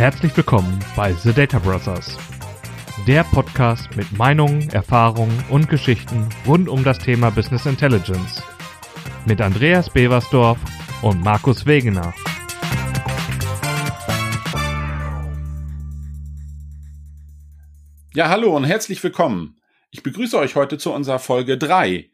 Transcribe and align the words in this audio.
Herzlich 0.00 0.34
willkommen 0.34 0.82
bei 0.96 1.12
The 1.12 1.30
Data 1.30 1.58
Brothers, 1.58 2.16
der 3.06 3.22
Podcast 3.22 3.94
mit 3.96 4.10
Meinungen, 4.16 4.70
Erfahrungen 4.70 5.44
und 5.50 5.68
Geschichten 5.68 6.26
rund 6.46 6.70
um 6.70 6.82
das 6.84 6.98
Thema 6.98 7.28
Business 7.28 7.66
Intelligence. 7.66 8.42
Mit 9.26 9.42
Andreas 9.42 9.90
Beversdorf 9.90 10.58
und 11.02 11.22
Markus 11.22 11.66
Wegener. 11.66 12.14
Ja, 18.14 18.30
hallo 18.30 18.56
und 18.56 18.64
herzlich 18.64 19.04
willkommen. 19.04 19.60
Ich 19.90 20.02
begrüße 20.02 20.38
euch 20.38 20.56
heute 20.56 20.78
zu 20.78 20.94
unserer 20.94 21.18
Folge 21.18 21.58
3. 21.58 22.09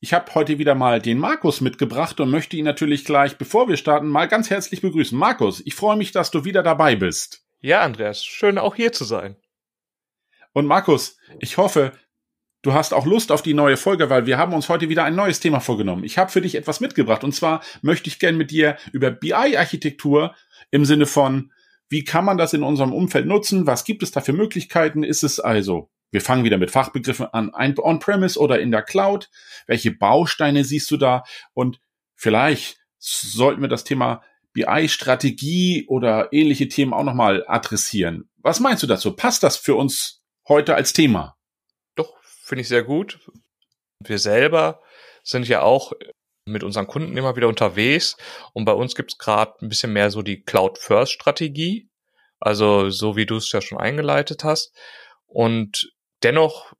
Ich 0.00 0.12
habe 0.12 0.34
heute 0.34 0.58
wieder 0.58 0.74
mal 0.74 1.00
den 1.00 1.18
Markus 1.18 1.62
mitgebracht 1.62 2.20
und 2.20 2.30
möchte 2.30 2.56
ihn 2.56 2.66
natürlich 2.66 3.04
gleich, 3.04 3.38
bevor 3.38 3.66
wir 3.68 3.78
starten, 3.78 4.08
mal 4.08 4.28
ganz 4.28 4.50
herzlich 4.50 4.82
begrüßen. 4.82 5.16
Markus, 5.16 5.62
ich 5.64 5.74
freue 5.74 5.96
mich, 5.96 6.12
dass 6.12 6.30
du 6.30 6.44
wieder 6.44 6.62
dabei 6.62 6.96
bist. 6.96 7.46
Ja, 7.60 7.80
Andreas, 7.80 8.24
schön 8.24 8.58
auch 8.58 8.74
hier 8.74 8.92
zu 8.92 9.04
sein. 9.04 9.36
Und 10.52 10.66
Markus, 10.66 11.18
ich 11.40 11.56
hoffe, 11.56 11.92
du 12.60 12.74
hast 12.74 12.92
auch 12.92 13.06
Lust 13.06 13.32
auf 13.32 13.40
die 13.40 13.54
neue 13.54 13.78
Folge, 13.78 14.10
weil 14.10 14.26
wir 14.26 14.36
haben 14.36 14.52
uns 14.52 14.68
heute 14.68 14.90
wieder 14.90 15.04
ein 15.04 15.14
neues 15.14 15.40
Thema 15.40 15.60
vorgenommen. 15.60 16.04
Ich 16.04 16.18
habe 16.18 16.30
für 16.30 16.42
dich 16.42 16.56
etwas 16.56 16.80
mitgebracht 16.80 17.24
und 17.24 17.32
zwar 17.32 17.62
möchte 17.80 18.08
ich 18.08 18.18
gerne 18.18 18.36
mit 18.36 18.50
dir 18.50 18.76
über 18.92 19.10
BI-Architektur 19.10 20.34
im 20.70 20.84
Sinne 20.84 21.06
von, 21.06 21.52
wie 21.88 22.04
kann 22.04 22.24
man 22.24 22.36
das 22.36 22.52
in 22.52 22.62
unserem 22.62 22.92
Umfeld 22.92 23.26
nutzen? 23.26 23.66
Was 23.66 23.84
gibt 23.84 24.02
es 24.02 24.10
da 24.10 24.20
für 24.20 24.34
Möglichkeiten? 24.34 25.02
Ist 25.04 25.22
es 25.22 25.40
also 25.40 25.88
wir 26.10 26.20
fangen 26.20 26.44
wieder 26.44 26.58
mit 26.58 26.70
Fachbegriffen 26.70 27.26
an. 27.26 27.54
Ein 27.54 27.78
On-Premise 27.78 28.38
oder 28.38 28.60
in 28.60 28.70
der 28.70 28.82
Cloud. 28.82 29.28
Welche 29.66 29.90
Bausteine 29.90 30.64
siehst 30.64 30.90
du 30.90 30.96
da? 30.96 31.24
Und 31.52 31.80
vielleicht 32.14 32.78
sollten 32.98 33.60
wir 33.60 33.68
das 33.68 33.84
Thema 33.84 34.22
BI-Strategie 34.52 35.86
oder 35.88 36.32
ähnliche 36.32 36.68
Themen 36.68 36.94
auch 36.94 37.04
nochmal 37.04 37.44
adressieren. 37.46 38.30
Was 38.38 38.60
meinst 38.60 38.82
du 38.82 38.86
dazu? 38.86 39.14
Passt 39.14 39.42
das 39.42 39.56
für 39.56 39.74
uns 39.74 40.22
heute 40.48 40.74
als 40.74 40.92
Thema? 40.92 41.36
Doch, 41.94 42.14
finde 42.22 42.62
ich 42.62 42.68
sehr 42.68 42.82
gut. 42.82 43.18
Wir 44.02 44.18
selber 44.18 44.80
sind 45.22 45.48
ja 45.48 45.62
auch 45.62 45.92
mit 46.46 46.62
unseren 46.62 46.86
Kunden 46.86 47.16
immer 47.16 47.36
wieder 47.36 47.48
unterwegs 47.48 48.16
und 48.54 48.64
bei 48.64 48.72
uns 48.72 48.94
gibt 48.94 49.12
es 49.12 49.18
gerade 49.18 49.54
ein 49.60 49.68
bisschen 49.68 49.92
mehr 49.92 50.10
so 50.10 50.22
die 50.22 50.42
Cloud-First-Strategie. 50.42 51.88
Also 52.38 52.90
so 52.90 53.16
wie 53.16 53.26
du 53.26 53.36
es 53.36 53.50
ja 53.52 53.60
schon 53.60 53.78
eingeleitet 53.78 54.44
hast. 54.44 54.72
Und 55.26 55.92
Dennoch 56.26 56.72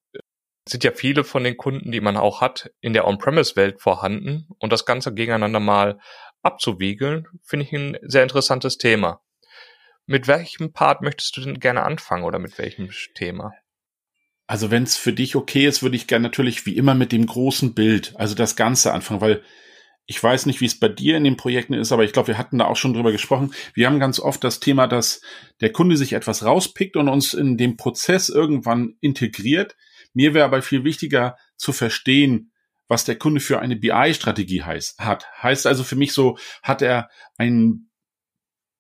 sind 0.69 0.83
ja 0.83 0.91
viele 0.91 1.22
von 1.22 1.44
den 1.44 1.56
Kunden, 1.56 1.92
die 1.92 2.00
man 2.00 2.16
auch 2.16 2.41
hat, 2.41 2.72
in 2.80 2.94
der 2.94 3.06
On-Premise-Welt 3.06 3.80
vorhanden 3.80 4.48
und 4.58 4.72
das 4.72 4.84
Ganze 4.84 5.14
gegeneinander 5.14 5.61
mal 5.61 6.00
abzuwiegeln, 6.42 7.28
finde 7.44 7.64
ich 7.64 7.72
ein 7.72 7.97
sehr 8.03 8.25
interessantes 8.25 8.77
Thema. 8.77 9.20
Mit 10.05 10.27
welchem 10.27 10.72
Part 10.72 11.00
möchtest 11.00 11.36
du 11.36 11.42
denn 11.42 11.61
gerne 11.61 11.84
anfangen 11.84 12.25
oder 12.25 12.41
mit 12.41 12.58
welchem 12.58 12.91
Thema? 13.14 13.53
Also 14.48 14.72
wenn 14.72 14.83
es 14.83 14.97
für 14.97 15.12
dich 15.12 15.36
okay 15.36 15.64
ist, 15.64 15.84
würde 15.84 15.94
ich 15.94 16.08
gerne 16.08 16.25
natürlich 16.25 16.66
wie 16.66 16.77
immer 16.77 16.97
mit 16.97 17.12
dem 17.12 17.25
großen 17.25 17.72
Bild, 17.72 18.14
also 18.16 18.34
das 18.34 18.56
Ganze 18.56 18.92
anfangen, 18.92 19.20
weil 19.20 19.44
ich 20.07 20.23
weiß 20.23 20.47
nicht, 20.47 20.61
wie 20.61 20.67
es 20.67 20.79
bei 20.79 20.89
dir 20.89 21.17
in 21.17 21.25
den 21.25 21.37
Projekten 21.37 21.75
ist, 21.75 21.91
aber 21.91 22.05
ich 22.05 22.12
glaube, 22.12 22.29
wir 22.29 22.39
hatten 22.39 22.59
da 22.59 22.67
auch 22.67 22.77
schon 22.77 22.95
drüber 22.95 23.11
gesprochen. 23.11 23.53
Wir 23.75 23.87
haben 23.87 23.99
ganz 23.99 24.21
oft 24.21 24.43
das 24.45 24.61
Thema, 24.61 24.87
dass 24.87 25.21
der 25.61 25.73
Kunde 25.73 25.97
sich 25.97 26.12
etwas 26.12 26.45
rauspickt 26.45 26.97
und 26.97 27.09
uns 27.09 27.35
in 27.35 27.57
dem 27.57 27.77
Prozess 27.77 28.29
irgendwann 28.29 28.95
integriert. 29.01 29.77
Mir 30.15 30.33
wäre 30.33 30.45
aber 30.45 30.62
viel 30.62 30.84
wichtiger 30.84 31.37
zu 31.57 31.73
verstehen, 31.73 32.53
was 32.89 33.05
der 33.05 33.17
Kunde 33.17 33.41
für 33.41 33.59
eine 33.59 33.75
BI-Strategie 33.75 34.62
heißt, 34.62 35.01
hat. 35.01 35.27
Heißt 35.43 35.67
also 35.67 35.83
für 35.83 35.97
mich 35.97 36.12
so, 36.12 36.39
hat 36.62 36.83
er 36.83 37.09
ein 37.37 37.91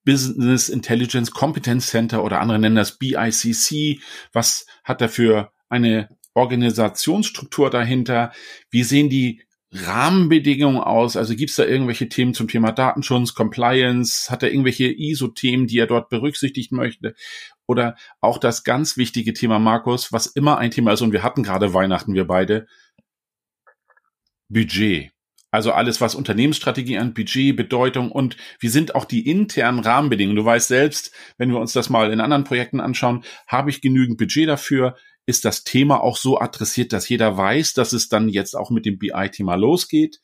Business 0.04 0.68
Intelligence 0.68 1.32
Competence 1.32 1.88
Center 1.88 2.22
oder 2.22 2.40
andere 2.40 2.60
nennen 2.60 2.76
das 2.76 2.98
BICC. 2.98 4.00
Was 4.32 4.64
hat 4.84 5.02
er 5.02 5.08
für 5.08 5.52
eine 5.68 6.08
Organisationsstruktur 6.34 7.70
dahinter? 7.70 8.32
Wie 8.70 8.84
sehen 8.84 9.10
die 9.10 9.42
Rahmenbedingungen 9.72 10.80
aus? 10.80 11.16
Also 11.16 11.34
gibt 11.34 11.50
es 11.50 11.56
da 11.56 11.64
irgendwelche 11.64 12.08
Themen 12.08 12.34
zum 12.34 12.48
Thema 12.48 12.72
Datenschutz, 12.72 13.34
Compliance? 13.34 14.30
Hat 14.30 14.42
er 14.42 14.50
irgendwelche 14.50 14.86
ISO-Themen, 14.86 15.66
die 15.66 15.78
er 15.78 15.86
dort 15.86 16.08
berücksichtigen 16.08 16.76
möchte? 16.76 17.14
Oder 17.66 17.96
auch 18.20 18.38
das 18.38 18.64
ganz 18.64 18.96
wichtige 18.96 19.32
Thema, 19.32 19.58
Markus, 19.58 20.12
was 20.12 20.26
immer 20.26 20.58
ein 20.58 20.70
Thema 20.70 20.92
ist, 20.92 21.02
und 21.02 21.12
wir 21.12 21.22
hatten 21.22 21.42
gerade 21.42 21.74
Weihnachten, 21.74 22.14
wir 22.14 22.26
beide, 22.26 22.66
Budget. 24.48 25.10
Also 25.50 25.72
alles, 25.72 26.00
was 26.00 26.14
Unternehmensstrategie 26.14 26.98
an 26.98 27.14
Budget, 27.14 27.56
Bedeutung 27.56 28.12
und 28.12 28.36
wie 28.60 28.68
sind 28.68 28.94
auch 28.94 29.04
die 29.04 29.28
internen 29.28 29.78
Rahmenbedingungen. 29.78 30.36
Du 30.36 30.44
weißt 30.44 30.68
selbst, 30.68 31.12
wenn 31.38 31.50
wir 31.50 31.58
uns 31.58 31.72
das 31.72 31.88
mal 31.88 32.12
in 32.12 32.20
anderen 32.20 32.44
Projekten 32.44 32.80
anschauen, 32.80 33.24
habe 33.46 33.70
ich 33.70 33.80
genügend 33.80 34.18
Budget 34.18 34.48
dafür? 34.48 34.96
Ist 35.26 35.44
das 35.44 35.64
Thema 35.64 36.02
auch 36.02 36.16
so 36.16 36.40
adressiert, 36.40 36.92
dass 36.92 37.08
jeder 37.08 37.36
weiß, 37.36 37.74
dass 37.74 37.92
es 37.92 38.08
dann 38.08 38.28
jetzt 38.28 38.54
auch 38.54 38.70
mit 38.70 38.86
dem 38.86 38.98
BI-Thema 38.98 39.56
losgeht. 39.56 40.20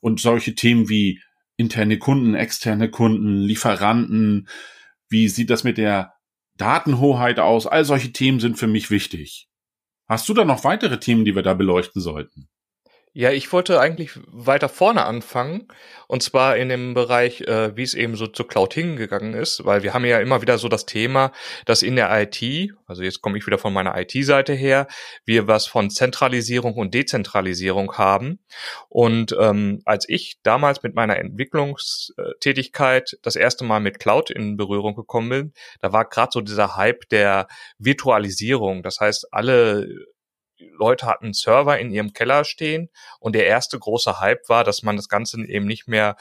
Und 0.00 0.20
solche 0.20 0.54
Themen 0.54 0.88
wie 0.88 1.22
interne 1.56 1.98
Kunden, 1.98 2.34
externe 2.34 2.90
Kunden, 2.90 3.40
Lieferanten, 3.40 4.48
wie 5.08 5.28
sieht 5.28 5.50
das 5.50 5.64
mit 5.64 5.78
der 5.78 6.14
Datenhoheit 6.56 7.38
aus? 7.38 7.66
All 7.66 7.84
solche 7.84 8.12
Themen 8.12 8.38
sind 8.38 8.58
für 8.58 8.66
mich 8.66 8.90
wichtig. 8.90 9.48
Hast 10.06 10.28
du 10.28 10.34
da 10.34 10.44
noch 10.44 10.64
weitere 10.64 11.00
Themen, 11.00 11.24
die 11.24 11.34
wir 11.34 11.42
da 11.42 11.54
beleuchten 11.54 12.02
sollten? 12.02 12.48
Ja, 13.16 13.30
ich 13.30 13.52
wollte 13.52 13.78
eigentlich 13.78 14.18
weiter 14.26 14.68
vorne 14.68 15.04
anfangen 15.04 15.68
und 16.08 16.24
zwar 16.24 16.56
in 16.56 16.68
dem 16.68 16.94
Bereich, 16.94 17.42
äh, 17.42 17.76
wie 17.76 17.84
es 17.84 17.94
eben 17.94 18.16
so 18.16 18.26
zur 18.26 18.48
Cloud 18.48 18.74
hingegangen 18.74 19.34
ist, 19.34 19.64
weil 19.64 19.84
wir 19.84 19.94
haben 19.94 20.04
ja 20.04 20.18
immer 20.18 20.42
wieder 20.42 20.58
so 20.58 20.66
das 20.66 20.84
Thema, 20.84 21.30
dass 21.64 21.82
in 21.82 21.94
der 21.94 22.10
IT, 22.10 22.72
also 22.86 23.04
jetzt 23.04 23.22
komme 23.22 23.38
ich 23.38 23.46
wieder 23.46 23.58
von 23.58 23.72
meiner 23.72 23.96
IT-Seite 23.96 24.52
her, 24.52 24.88
wir 25.24 25.46
was 25.46 25.68
von 25.68 25.90
Zentralisierung 25.90 26.74
und 26.74 26.92
Dezentralisierung 26.92 27.96
haben. 27.96 28.40
Und 28.88 29.32
ähm, 29.38 29.80
als 29.84 30.08
ich 30.08 30.40
damals 30.42 30.82
mit 30.82 30.96
meiner 30.96 31.16
Entwicklungstätigkeit 31.16 33.16
das 33.22 33.36
erste 33.36 33.64
Mal 33.64 33.78
mit 33.78 34.00
Cloud 34.00 34.30
in 34.30 34.56
Berührung 34.56 34.96
gekommen 34.96 35.28
bin, 35.28 35.52
da 35.80 35.92
war 35.92 36.08
gerade 36.08 36.30
so 36.32 36.40
dieser 36.40 36.74
Hype 36.74 37.08
der 37.10 37.46
Virtualisierung. 37.78 38.82
Das 38.82 38.98
heißt, 38.98 39.32
alle 39.32 39.86
Leute 40.72 41.06
hatten 41.06 41.32
Server 41.32 41.78
in 41.78 41.90
ihrem 41.90 42.12
Keller 42.12 42.44
stehen 42.44 42.90
und 43.20 43.34
der 43.34 43.46
erste 43.46 43.78
große 43.78 44.20
Hype 44.20 44.48
war, 44.48 44.64
dass 44.64 44.82
man 44.82 44.96
das 44.96 45.08
Ganze 45.08 45.44
eben 45.46 45.66
nicht 45.66 45.88
mehr 45.88 46.16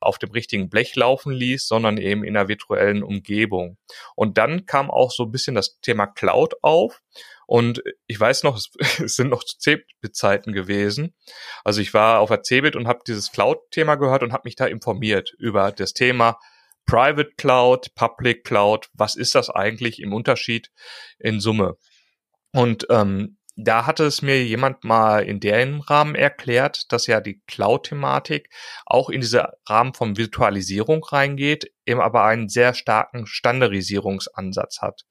auf 0.00 0.18
dem 0.18 0.30
richtigen 0.30 0.68
Blech 0.68 0.96
laufen 0.96 1.32
ließ, 1.32 1.66
sondern 1.66 1.96
eben 1.96 2.24
in 2.24 2.36
einer 2.36 2.48
virtuellen 2.48 3.02
Umgebung. 3.02 3.78
Und 4.16 4.38
dann 4.38 4.66
kam 4.66 4.90
auch 4.90 5.10
so 5.10 5.24
ein 5.24 5.32
bisschen 5.32 5.54
das 5.54 5.78
Thema 5.80 6.06
Cloud 6.06 6.54
auf. 6.62 7.00
Und 7.46 7.82
ich 8.06 8.18
weiß 8.18 8.42
noch, 8.44 8.56
es 8.56 8.70
sind 9.16 9.28
noch 9.28 9.44
Cebit-Zeiten 9.44 10.52
gewesen. 10.52 11.14
Also 11.64 11.80
ich 11.80 11.94
war 11.94 12.20
auf 12.20 12.30
der 12.30 12.42
Cebit 12.42 12.76
und 12.76 12.88
habe 12.88 13.00
dieses 13.06 13.30
Cloud-Thema 13.32 13.96
gehört 13.96 14.22
und 14.22 14.32
habe 14.32 14.42
mich 14.44 14.56
da 14.56 14.66
informiert 14.66 15.32
über 15.38 15.72
das 15.72 15.92
Thema 15.92 16.38
Private 16.86 17.32
Cloud, 17.36 17.94
Public 17.94 18.44
Cloud. 18.44 18.88
Was 18.92 19.16
ist 19.16 19.34
das 19.34 19.50
eigentlich 19.50 20.00
im 20.00 20.12
Unterschied 20.12 20.70
in 21.18 21.40
Summe? 21.40 21.76
Und 22.52 22.86
ähm, 22.90 23.38
da 23.56 23.86
hatte 23.86 24.04
es 24.04 24.22
mir 24.22 24.42
jemand 24.44 24.84
mal 24.84 25.24
in 25.24 25.38
dem 25.38 25.80
Rahmen 25.80 26.14
erklärt, 26.14 26.90
dass 26.90 27.06
ja 27.06 27.20
die 27.20 27.42
Cloud-Thematik 27.46 28.48
auch 28.86 29.10
in 29.10 29.20
diese 29.20 29.52
Rahmen 29.68 29.94
von 29.94 30.16
Virtualisierung 30.16 31.04
reingeht, 31.04 31.70
eben 31.84 32.00
aber 32.00 32.24
einen 32.24 32.48
sehr 32.48 32.72
starken 32.74 33.26
Standardisierungsansatz 33.26 34.80
hat. 34.80 35.02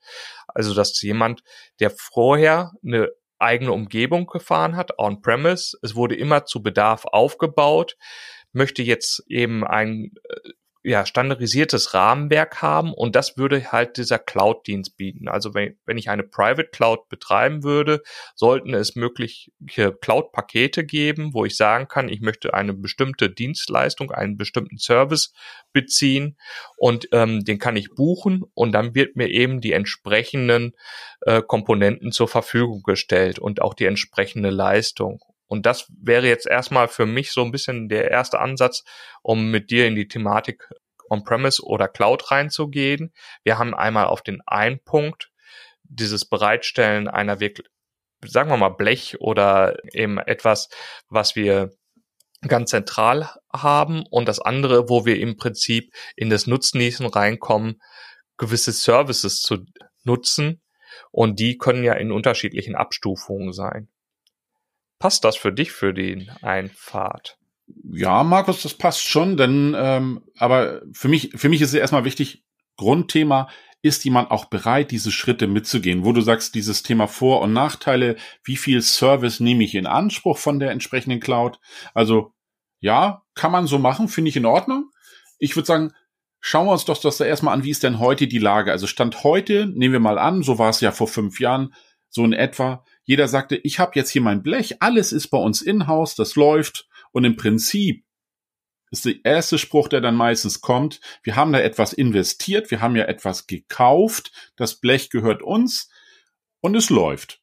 Also 0.48 0.74
dass 0.74 1.00
jemand, 1.02 1.44
der 1.80 1.92
vorher 1.92 2.72
eine 2.84 3.10
eigene 3.38 3.72
Umgebung 3.72 4.26
gefahren 4.28 4.76
hat, 4.76 4.98
on-premise, 4.98 5.78
es 5.82 5.96
wurde 5.96 6.16
immer 6.16 6.46
zu 6.46 6.62
Bedarf 6.62 7.06
aufgebaut, 7.06 7.98
möchte 8.54 8.84
jetzt 8.84 9.24
eben 9.28 9.66
ein 9.66 10.12
äh, 10.30 10.50
ja, 10.84 11.06
standardisiertes 11.06 11.94
Rahmenwerk 11.94 12.62
haben 12.62 12.94
und 12.94 13.16
das 13.16 13.38
würde 13.38 13.72
halt 13.72 13.98
dieser 13.98 14.18
Cloud-Dienst 14.18 14.98
bieten. 14.98 15.28
Also 15.28 15.54
wenn, 15.54 15.78
wenn 15.86 15.98
ich 15.98 16.10
eine 16.10 16.24
Private 16.24 16.70
Cloud 16.70 17.08
betreiben 17.08 17.64
würde, 17.64 18.02
sollten 18.36 18.74
es 18.74 18.96
mögliche 18.96 19.52
Cloud-Pakete 20.02 20.84
geben, 20.84 21.34
wo 21.34 21.46
ich 21.46 21.56
sagen 21.56 21.88
kann, 21.88 22.10
ich 22.10 22.22
möchte 22.22 22.56
eine 22.56 22.74
bestimmte 22.74 23.30
Dienstleistung, 23.30 24.12
einen 24.12 24.38
bestimmten 24.38 24.80
Service 24.80 25.34
beziehen 25.72 26.38
und 26.78 27.08
ähm, 27.12 27.46
den 27.46 27.60
kann 27.60 27.76
ich 27.76 27.94
buchen 27.94 28.44
und 28.56 28.72
dann 28.72 28.96
wird 28.96 29.16
mir 29.16 29.30
eben 29.30 29.62
die 29.62 29.74
entsprechenden 29.74 30.74
äh, 31.22 31.44
Komponenten 31.44 32.12
zur 32.12 32.28
Verfügung 32.28 32.82
gestellt 32.82 33.38
und 33.38 33.62
auch 33.62 33.76
die 33.76 33.86
entsprechende 33.86 34.50
Leistung. 34.50 35.20
Und 35.52 35.66
das 35.66 35.92
wäre 36.02 36.30
jetzt 36.30 36.48
erstmal 36.48 36.88
für 36.88 37.06
mich 37.06 37.34
so 37.34 37.44
ein 37.44 37.52
bisschen 37.52 37.90
der 37.90 38.10
erste 38.10 38.40
Ansatz, 38.40 38.86
um 39.22 39.52
mit 39.52 39.70
dir 39.70 39.86
in 39.86 39.96
die 39.96 40.08
Thematik 40.08 40.70
On-Premise 41.10 41.62
oder 41.66 41.90
Cloud 41.90 42.32
reinzugehen. 42.32 43.12
Wir 43.44 43.60
haben 43.60 43.76
einmal 43.76 44.06
auf 44.06 44.22
den 44.22 44.40
einen 44.46 44.82
Punkt 44.82 45.30
dieses 45.84 46.24
Bereitstellen 46.24 47.10
einer 47.10 47.42
wirklich, 47.42 47.68
sagen 48.26 48.50
wir 48.50 48.56
mal, 48.56 48.70
Blech 48.70 49.20
oder 49.20 49.76
eben 49.92 50.20
etwas, 50.20 50.70
was 51.10 51.36
wir 51.36 51.72
ganz 52.48 52.70
zentral 52.70 53.32
haben 53.52 54.06
und 54.10 54.30
das 54.30 54.40
andere, 54.40 54.88
wo 54.88 55.06
wir 55.06 55.20
im 55.20 55.36
Prinzip 55.36 55.94
in 56.16 56.30
das 56.30 56.48
Nutznießen 56.48 57.06
reinkommen 57.08 57.82
gewisse 58.38 58.72
Services 58.72 59.42
zu 59.42 59.66
nutzen 60.06 60.62
und 61.12 61.42
die 61.42 61.58
können 61.58 61.84
ja 61.84 61.96
in 61.96 62.14
unterschiedlichen 62.14 62.76
Abstufungen 62.76 63.52
sein. 63.52 63.90
Passt 65.02 65.24
das 65.24 65.36
für 65.36 65.52
dich 65.52 65.72
für 65.72 65.94
den 65.94 66.30
Einfahrt? 66.42 67.38
Ja, 67.92 68.24
Markus, 68.24 68.62
das 68.62 68.76
passt 68.76 69.02
schon, 69.02 69.36
denn 69.36 69.76
ähm, 69.78 70.24
aber 70.38 70.82
für 70.94 71.08
mich 71.08 71.32
für 71.36 71.50
mich 71.50 71.62
ist 71.62 71.70
es 71.70 71.76
erstmal 71.76 72.06
wichtig 72.06 72.44
Grundthema 72.78 73.48
ist 73.82 74.06
jemand 74.06 74.30
auch 74.30 74.46
bereit, 74.46 74.92
diese 74.92 75.12
Schritte 75.12 75.48
mitzugehen, 75.48 76.06
wo 76.06 76.12
du 76.12 76.22
sagst, 76.22 76.54
dieses 76.54 76.84
Thema 76.84 77.08
Vor- 77.08 77.42
und 77.42 77.52
Nachteile, 77.52 78.16
wie 78.44 78.56
viel 78.56 78.82
Service 78.82 79.40
nehme 79.40 79.64
ich 79.64 79.74
in 79.74 79.88
Anspruch 79.88 80.38
von 80.38 80.60
der 80.60 80.70
entsprechenden 80.70 81.20
Cloud? 81.20 81.60
Also 81.96 82.34
ja, 82.80 83.24
kann 83.34 83.52
man 83.52 83.66
so 83.66 83.80
machen, 83.80 84.08
finde 84.08 84.30
ich 84.30 84.38
in 84.38 84.46
Ordnung. 84.46 84.92
Ich 85.40 85.56
würde 85.56 85.66
sagen, 85.66 85.94
schauen 86.40 86.68
wir 86.68 86.74
uns 86.74 86.86
doch 86.86 87.00
das 87.00 87.18
da 87.18 87.26
erstmal 87.26 87.56
an, 87.56 87.64
wie 87.64 87.72
ist 87.72 87.82
denn 87.82 88.00
heute 88.00 88.28
die 88.28 88.38
Lage? 88.38 88.72
Also 88.72 88.86
Stand 88.86 89.24
heute, 89.24 89.66
nehmen 89.66 89.94
wir 89.94 90.00
mal 90.00 90.20
an, 90.20 90.44
so 90.44 90.60
war 90.60 90.70
es 90.70 90.82
ja 90.82 90.92
vor 90.92 91.08
fünf 91.08 91.40
Jahren, 91.40 91.74
so 92.10 92.24
in 92.24 92.34
etwa. 92.34 92.84
Jeder 93.12 93.28
sagte, 93.28 93.58
ich 93.58 93.78
habe 93.78 93.92
jetzt 93.96 94.10
hier 94.12 94.22
mein 94.22 94.42
Blech, 94.42 94.82
alles 94.82 95.12
ist 95.12 95.28
bei 95.28 95.38
uns 95.38 95.62
in-house, 95.62 96.16
das 96.16 96.38
läuft 96.38 96.88
und 97.12 97.26
im 97.26 97.36
Prinzip 97.36 98.06
ist 98.90 99.04
der 99.04 99.16
erste 99.26 99.58
Spruch, 99.58 99.90
der 99.90 100.00
dann 100.00 100.16
meistens 100.16 100.62
kommt. 100.62 101.02
Wir 101.22 101.36
haben 101.36 101.52
da 101.52 101.60
etwas 101.60 101.92
investiert, 101.92 102.72
wir 102.72 102.80
haben 102.80 102.96
ja 102.96 103.04
etwas 103.04 103.48
gekauft, 103.48 104.32
das 104.56 104.80
Blech 104.80 105.10
gehört 105.10 105.44
uns 105.44 105.90
und 106.62 106.74
es 106.74 106.90
läuft. 106.90 107.42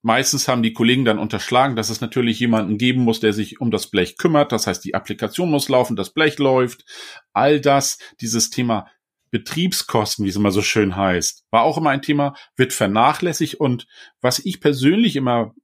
Meistens 0.00 0.48
haben 0.48 0.62
die 0.62 0.72
Kollegen 0.72 1.04
dann 1.04 1.18
unterschlagen, 1.18 1.76
dass 1.76 1.90
es 1.90 2.00
natürlich 2.00 2.40
jemanden 2.40 2.78
geben 2.78 3.02
muss, 3.02 3.20
der 3.20 3.34
sich 3.34 3.60
um 3.60 3.70
das 3.70 3.90
Blech 3.90 4.16
kümmert. 4.16 4.50
Das 4.50 4.66
heißt, 4.66 4.82
die 4.82 4.94
Applikation 4.94 5.50
muss 5.50 5.68
laufen, 5.68 5.94
das 5.94 6.14
Blech 6.14 6.38
läuft. 6.38 6.86
All 7.34 7.60
das, 7.60 7.98
dieses 8.22 8.48
Thema 8.48 8.86
Betriebskosten, 9.30 10.24
wie 10.24 10.28
es 10.28 10.36
immer 10.36 10.50
so 10.50 10.62
schön 10.62 10.96
heißt, 10.96 11.44
war 11.50 11.62
auch 11.62 11.78
immer 11.78 11.90
ein 11.90 12.02
Thema, 12.02 12.34
wird 12.56 12.72
vernachlässigt. 12.72 13.54
Und 13.56 13.86
was 14.20 14.38
ich 14.38 14.60
persönlich 14.60 15.16
immer 15.16 15.54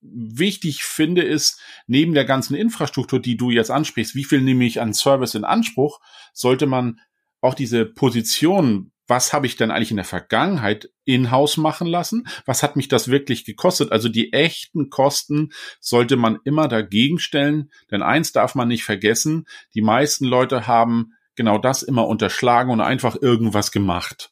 wichtig 0.00 0.82
finde, 0.84 1.22
ist, 1.22 1.60
neben 1.86 2.14
der 2.14 2.24
ganzen 2.24 2.54
Infrastruktur, 2.54 3.20
die 3.20 3.36
du 3.36 3.50
jetzt 3.50 3.70
ansprichst, 3.70 4.14
wie 4.14 4.24
viel 4.24 4.40
nehme 4.40 4.64
ich 4.64 4.80
an 4.80 4.94
Service 4.94 5.34
in 5.34 5.44
Anspruch, 5.44 6.00
sollte 6.32 6.66
man 6.66 7.00
auch 7.40 7.54
diese 7.54 7.84
Position, 7.84 8.92
was 9.08 9.32
habe 9.32 9.46
ich 9.46 9.56
denn 9.56 9.70
eigentlich 9.70 9.90
in 9.90 9.96
der 9.96 10.04
Vergangenheit 10.04 10.90
in-house 11.04 11.56
machen 11.56 11.86
lassen? 11.86 12.28
Was 12.44 12.62
hat 12.62 12.76
mich 12.76 12.88
das 12.88 13.08
wirklich 13.08 13.44
gekostet? 13.44 13.90
Also 13.90 14.10
die 14.10 14.34
echten 14.34 14.90
Kosten 14.90 15.50
sollte 15.80 16.16
man 16.16 16.38
immer 16.44 16.68
dagegen 16.68 17.18
stellen, 17.18 17.70
denn 17.90 18.02
eins 18.02 18.32
darf 18.32 18.54
man 18.54 18.68
nicht 18.68 18.84
vergessen, 18.84 19.46
die 19.74 19.80
meisten 19.80 20.26
Leute 20.26 20.66
haben 20.66 21.14
genau 21.38 21.56
das 21.56 21.82
immer 21.82 22.06
unterschlagen 22.06 22.70
und 22.70 22.82
einfach 22.82 23.16
irgendwas 23.18 23.72
gemacht. 23.72 24.30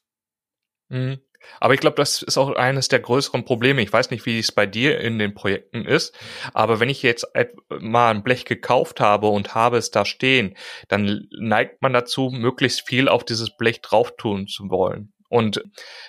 Mhm. 0.89 1.19
Aber 1.59 1.73
ich 1.73 1.79
glaube, 1.79 1.95
das 1.95 2.21
ist 2.21 2.37
auch 2.37 2.55
eines 2.55 2.89
der 2.89 2.99
größeren 2.99 3.45
Probleme. 3.45 3.81
Ich 3.81 3.91
weiß 3.91 4.11
nicht, 4.11 4.25
wie 4.25 4.37
es 4.37 4.51
bei 4.51 4.65
dir 4.65 4.99
in 4.99 5.17
den 5.17 5.33
Projekten 5.33 5.85
ist, 5.85 6.13
aber 6.53 6.79
wenn 6.79 6.89
ich 6.89 7.01
jetzt 7.01 7.25
mal 7.79 8.11
ein 8.11 8.23
Blech 8.23 8.45
gekauft 8.45 8.99
habe 8.99 9.27
und 9.27 9.55
habe 9.55 9.77
es 9.77 9.89
da 9.89 10.05
stehen, 10.05 10.55
dann 10.89 11.27
neigt 11.39 11.81
man 11.81 11.93
dazu, 11.93 12.29
möglichst 12.31 12.85
viel 12.87 13.07
auf 13.07 13.23
dieses 13.23 13.55
Blech 13.55 13.81
drauf 13.81 14.15
tun 14.17 14.47
zu 14.47 14.69
wollen. 14.69 15.13
Und 15.29 15.63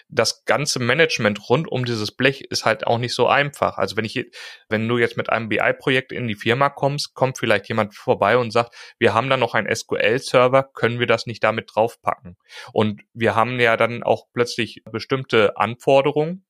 das 0.08 0.44
ganze 0.44 0.78
Management 0.78 1.48
rund 1.48 1.66
um 1.66 1.84
dieses 1.84 2.12
Blech 2.12 2.42
ist 2.50 2.64
halt 2.64 2.86
auch 2.86 2.98
nicht 2.98 3.14
so 3.14 3.26
einfach. 3.26 3.78
Also 3.78 3.96
wenn 3.96 4.04
ich, 4.04 4.30
wenn 4.68 4.86
du 4.88 4.98
jetzt 4.98 5.16
mit 5.16 5.30
einem 5.30 5.48
BI-Projekt 5.48 6.12
in 6.12 6.28
die 6.28 6.36
Firma 6.36 6.70
kommst, 6.70 7.14
kommt 7.14 7.38
vielleicht 7.38 7.68
jemand 7.68 7.94
vorbei 7.94 8.36
und 8.36 8.52
sagt, 8.52 8.74
wir 8.98 9.14
haben 9.14 9.28
da 9.28 9.36
noch 9.36 9.54
einen 9.54 9.74
SQL-Server, 9.74 10.70
können 10.74 11.00
wir 11.00 11.06
das 11.06 11.26
nicht 11.26 11.42
damit 11.42 11.70
draufpacken? 11.74 12.36
Und 12.72 13.02
wir 13.12 13.34
haben 13.34 13.58
ja 13.58 13.76
dann 13.76 14.02
auch 14.02 14.26
plötzlich 14.32 14.82
bestimmte 14.90 15.56
Anforderungen 15.56 16.44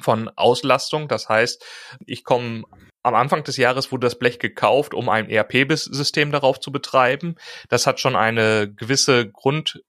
von 0.00 0.30
Auslastung. 0.36 1.08
Das 1.08 1.28
heißt, 1.28 1.64
ich 2.06 2.24
komme 2.24 2.64
am 3.02 3.14
Anfang 3.14 3.44
des 3.44 3.56
Jahres 3.56 3.90
wurde 3.90 4.06
das 4.06 4.18
Blech 4.18 4.38
gekauft, 4.38 4.92
um 4.92 5.08
ein 5.08 5.30
ERP-System 5.30 6.30
darauf 6.30 6.60
zu 6.60 6.70
betreiben. 6.70 7.36
Das 7.68 7.86
hat 7.86 8.00
schon 8.00 8.16
eine 8.16 8.72
gewisse 8.72 9.30
Grund 9.30 9.82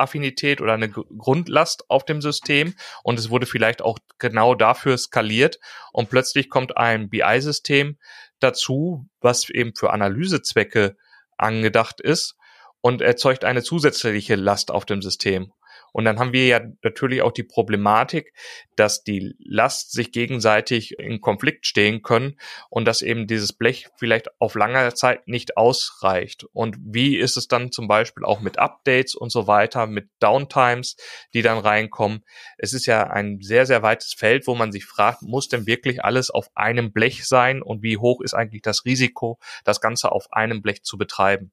Affinität 0.00 0.60
oder 0.60 0.74
eine 0.74 0.88
Grundlast 0.88 1.88
auf 1.90 2.04
dem 2.04 2.20
System 2.20 2.74
und 3.02 3.18
es 3.18 3.30
wurde 3.30 3.46
vielleicht 3.46 3.82
auch 3.82 3.98
genau 4.18 4.54
dafür 4.54 4.96
skaliert 4.98 5.60
und 5.92 6.10
plötzlich 6.10 6.48
kommt 6.48 6.76
ein 6.76 7.10
BI-System 7.10 7.98
dazu, 8.40 9.06
was 9.20 9.48
eben 9.50 9.74
für 9.74 9.92
Analysezwecke 9.92 10.96
angedacht 11.36 12.00
ist 12.00 12.36
und 12.80 13.02
erzeugt 13.02 13.44
eine 13.44 13.62
zusätzliche 13.62 14.36
Last 14.36 14.70
auf 14.70 14.84
dem 14.84 15.02
System. 15.02 15.52
Und 15.92 16.04
dann 16.04 16.18
haben 16.18 16.32
wir 16.32 16.46
ja 16.46 16.60
natürlich 16.82 17.22
auch 17.22 17.32
die 17.32 17.42
Problematik, 17.42 18.32
dass 18.76 19.02
die 19.02 19.34
Last 19.38 19.92
sich 19.92 20.12
gegenseitig 20.12 20.98
in 20.98 21.20
Konflikt 21.20 21.66
stehen 21.66 22.02
können 22.02 22.38
und 22.68 22.86
dass 22.86 23.02
eben 23.02 23.26
dieses 23.26 23.52
Blech 23.52 23.88
vielleicht 23.96 24.28
auf 24.40 24.54
langer 24.54 24.94
Zeit 24.94 25.26
nicht 25.28 25.56
ausreicht. 25.56 26.44
Und 26.52 26.76
wie 26.80 27.16
ist 27.16 27.36
es 27.36 27.48
dann 27.48 27.72
zum 27.72 27.88
Beispiel 27.88 28.24
auch 28.24 28.40
mit 28.40 28.58
Updates 28.58 29.14
und 29.14 29.30
so 29.30 29.46
weiter, 29.46 29.86
mit 29.86 30.08
Downtimes, 30.20 30.96
die 31.34 31.42
dann 31.42 31.58
reinkommen? 31.58 32.24
Es 32.56 32.72
ist 32.72 32.86
ja 32.86 33.04
ein 33.04 33.40
sehr, 33.40 33.66
sehr 33.66 33.82
weites 33.82 34.14
Feld, 34.14 34.46
wo 34.46 34.54
man 34.54 34.72
sich 34.72 34.84
fragt, 34.84 35.22
muss 35.22 35.48
denn 35.48 35.66
wirklich 35.66 36.04
alles 36.04 36.30
auf 36.30 36.48
einem 36.54 36.92
Blech 36.92 37.26
sein 37.26 37.62
und 37.62 37.82
wie 37.82 37.98
hoch 37.98 38.20
ist 38.20 38.34
eigentlich 38.34 38.62
das 38.62 38.84
Risiko, 38.84 39.38
das 39.64 39.80
Ganze 39.80 40.12
auf 40.12 40.32
einem 40.32 40.62
Blech 40.62 40.82
zu 40.82 40.96
betreiben? 40.98 41.52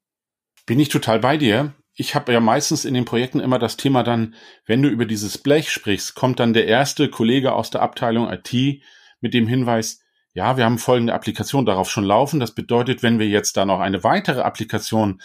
Bin 0.65 0.79
ich 0.79 0.89
total 0.89 1.19
bei 1.19 1.37
dir 1.37 1.73
ich 1.99 2.13
habe 2.13 2.31
ja 2.31 2.39
meistens 2.39 2.85
in 2.85 2.93
den 2.93 3.05
Projekten 3.05 3.39
immer 3.39 3.57
das 3.57 3.75
Thema 3.75 4.03
dann, 4.03 4.35
wenn 4.67 4.83
du 4.83 4.87
über 4.87 5.05
dieses 5.05 5.39
Blech 5.39 5.71
sprichst, 5.71 6.13
kommt 6.13 6.39
dann 6.39 6.53
der 6.53 6.67
erste 6.67 7.09
Kollege 7.09 7.53
aus 7.53 7.71
der 7.71 7.81
Abteilung 7.81 8.31
IT 8.31 8.53
mit 9.19 9.33
dem 9.33 9.47
Hinweis, 9.47 9.99
ja, 10.33 10.57
wir 10.57 10.65
haben 10.65 10.77
folgende 10.77 11.15
Applikation 11.15 11.65
darauf 11.65 11.89
schon 11.89 12.03
laufen. 12.03 12.39
Das 12.39 12.53
bedeutet, 12.53 13.01
wenn 13.01 13.17
wir 13.17 13.27
jetzt 13.27 13.57
da 13.57 13.65
noch 13.65 13.79
eine 13.79 14.03
weitere 14.03 14.41
Applikation 14.41 15.19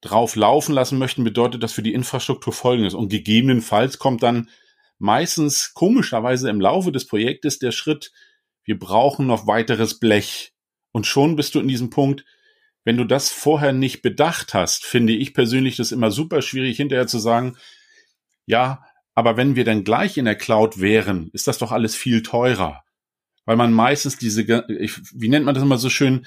drauf 0.00 0.34
laufen 0.34 0.74
lassen 0.74 0.98
möchten, 0.98 1.22
bedeutet 1.22 1.62
das 1.62 1.72
für 1.72 1.82
die 1.82 1.94
Infrastruktur 1.94 2.52
folgendes. 2.52 2.94
Und 2.94 3.08
gegebenenfalls 3.08 3.98
kommt 3.98 4.24
dann 4.24 4.50
meistens 4.98 5.74
komischerweise 5.74 6.50
im 6.50 6.60
Laufe 6.60 6.90
des 6.90 7.06
Projektes 7.06 7.60
der 7.60 7.70
Schritt, 7.70 8.10
wir 8.64 8.80
brauchen 8.80 9.28
noch 9.28 9.46
weiteres 9.46 10.00
Blech. 10.00 10.54
Und 10.90 11.06
schon 11.06 11.36
bist 11.36 11.54
du 11.54 11.60
in 11.60 11.68
diesem 11.68 11.90
Punkt, 11.90 12.24
wenn 12.86 12.96
du 12.96 13.04
das 13.04 13.30
vorher 13.30 13.72
nicht 13.72 14.00
bedacht 14.00 14.54
hast, 14.54 14.86
finde 14.86 15.12
ich 15.12 15.34
persönlich 15.34 15.76
das 15.76 15.90
immer 15.90 16.12
super 16.12 16.40
schwierig, 16.40 16.76
hinterher 16.76 17.08
zu 17.08 17.18
sagen, 17.18 17.56
ja, 18.46 18.84
aber 19.12 19.36
wenn 19.36 19.56
wir 19.56 19.64
dann 19.64 19.82
gleich 19.82 20.16
in 20.16 20.24
der 20.24 20.36
Cloud 20.36 20.80
wären, 20.80 21.28
ist 21.32 21.48
das 21.48 21.58
doch 21.58 21.72
alles 21.72 21.96
viel 21.96 22.22
teurer. 22.22 22.84
Weil 23.44 23.56
man 23.56 23.72
meistens 23.72 24.18
diese, 24.18 24.46
wie 24.46 25.28
nennt 25.28 25.44
man 25.44 25.56
das 25.56 25.64
immer 25.64 25.78
so 25.78 25.90
schön, 25.90 26.26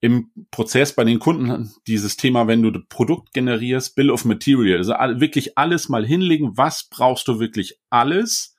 im 0.00 0.30
Prozess 0.50 0.94
bei 0.94 1.04
den 1.04 1.20
Kunden 1.20 1.72
dieses 1.86 2.18
Thema, 2.18 2.46
wenn 2.46 2.60
du 2.60 2.70
Produkt 2.86 3.32
generierst, 3.32 3.96
Bill 3.96 4.10
of 4.10 4.26
Material, 4.26 4.76
also 4.76 4.92
wirklich 4.92 5.56
alles 5.56 5.88
mal 5.88 6.04
hinlegen, 6.04 6.58
was 6.58 6.86
brauchst 6.90 7.28
du 7.28 7.40
wirklich 7.40 7.80
alles 7.88 8.58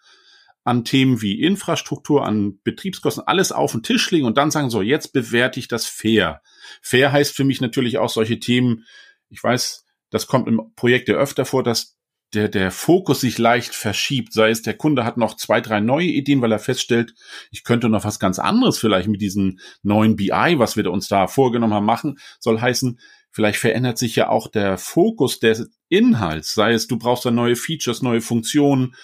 an 0.63 0.83
Themen 0.83 1.21
wie 1.21 1.39
Infrastruktur, 1.43 2.25
an 2.25 2.59
Betriebskosten, 2.63 3.27
alles 3.27 3.51
auf 3.51 3.73
den 3.73 3.83
Tisch 3.83 4.09
legen 4.09 4.25
und 4.25 4.35
dann 4.35 4.49
sagen, 4.49 4.71
so, 4.71 4.81
jetzt 4.81 5.13
bewerte 5.13 5.59
ich 5.59 5.67
das 5.67 5.85
fair. 5.85 6.41
Fair 6.81 7.12
heißt 7.12 7.36
für 7.36 7.43
mich 7.43 7.62
natürlich 7.62 7.98
auch 7.98 8.10
solche 8.10 8.39
Themen, 8.39 8.86
ich 9.29 9.43
weiß, 9.43 9.86
das 10.10 10.27
kommt 10.27 10.48
im 10.48 10.72
Projekt 10.75 11.10
ja 11.10 11.15
öfter 11.15 11.45
vor, 11.45 11.63
dass 11.63 11.98
der, 12.34 12.50
der 12.50 12.72
Fokus 12.72 13.22
sich 13.22 13.38
leicht 13.38 13.74
verschiebt, 13.74 14.34
sei 14.34 14.50
es 14.50 14.62
der 14.62 14.75
Kunde 14.75 15.05
hat 15.05 15.17
noch 15.17 15.36
zwei, 15.36 15.62
drei 15.62 15.79
neue 15.79 16.07
Ideen, 16.07 16.41
weil 16.41 16.51
er 16.51 16.60
feststellt, 16.60 17.13
ich 17.51 17.63
könnte 17.63 17.88
noch 17.88 18.03
was 18.03 18.19
ganz 18.19 18.39
anderes 18.39 18.77
vielleicht 18.77 19.07
mit 19.07 19.22
diesem 19.22 19.60
neuen 19.84 20.15
BI, 20.15 20.55
was 20.57 20.75
wir 20.75 20.91
uns 20.91 21.07
da 21.07 21.27
vorgenommen 21.27 21.74
haben, 21.74 21.86
machen, 21.86 22.19
soll 22.39 22.60
heißen, 22.60 23.00
vielleicht 23.31 23.60
verändert 23.60 23.98
sich 23.98 24.15
ja 24.15 24.29
auch 24.29 24.48
der 24.48 24.77
Fokus 24.77 25.39
des 25.39 25.69
Inhalts, 25.88 26.53
sei 26.53 26.74
es, 26.74 26.88
du 26.88 26.98
brauchst 26.98 27.25
da 27.25 27.31
neue 27.31 27.55
Features, 27.55 28.01
neue 28.01 28.22
Funktionen, 28.22 28.95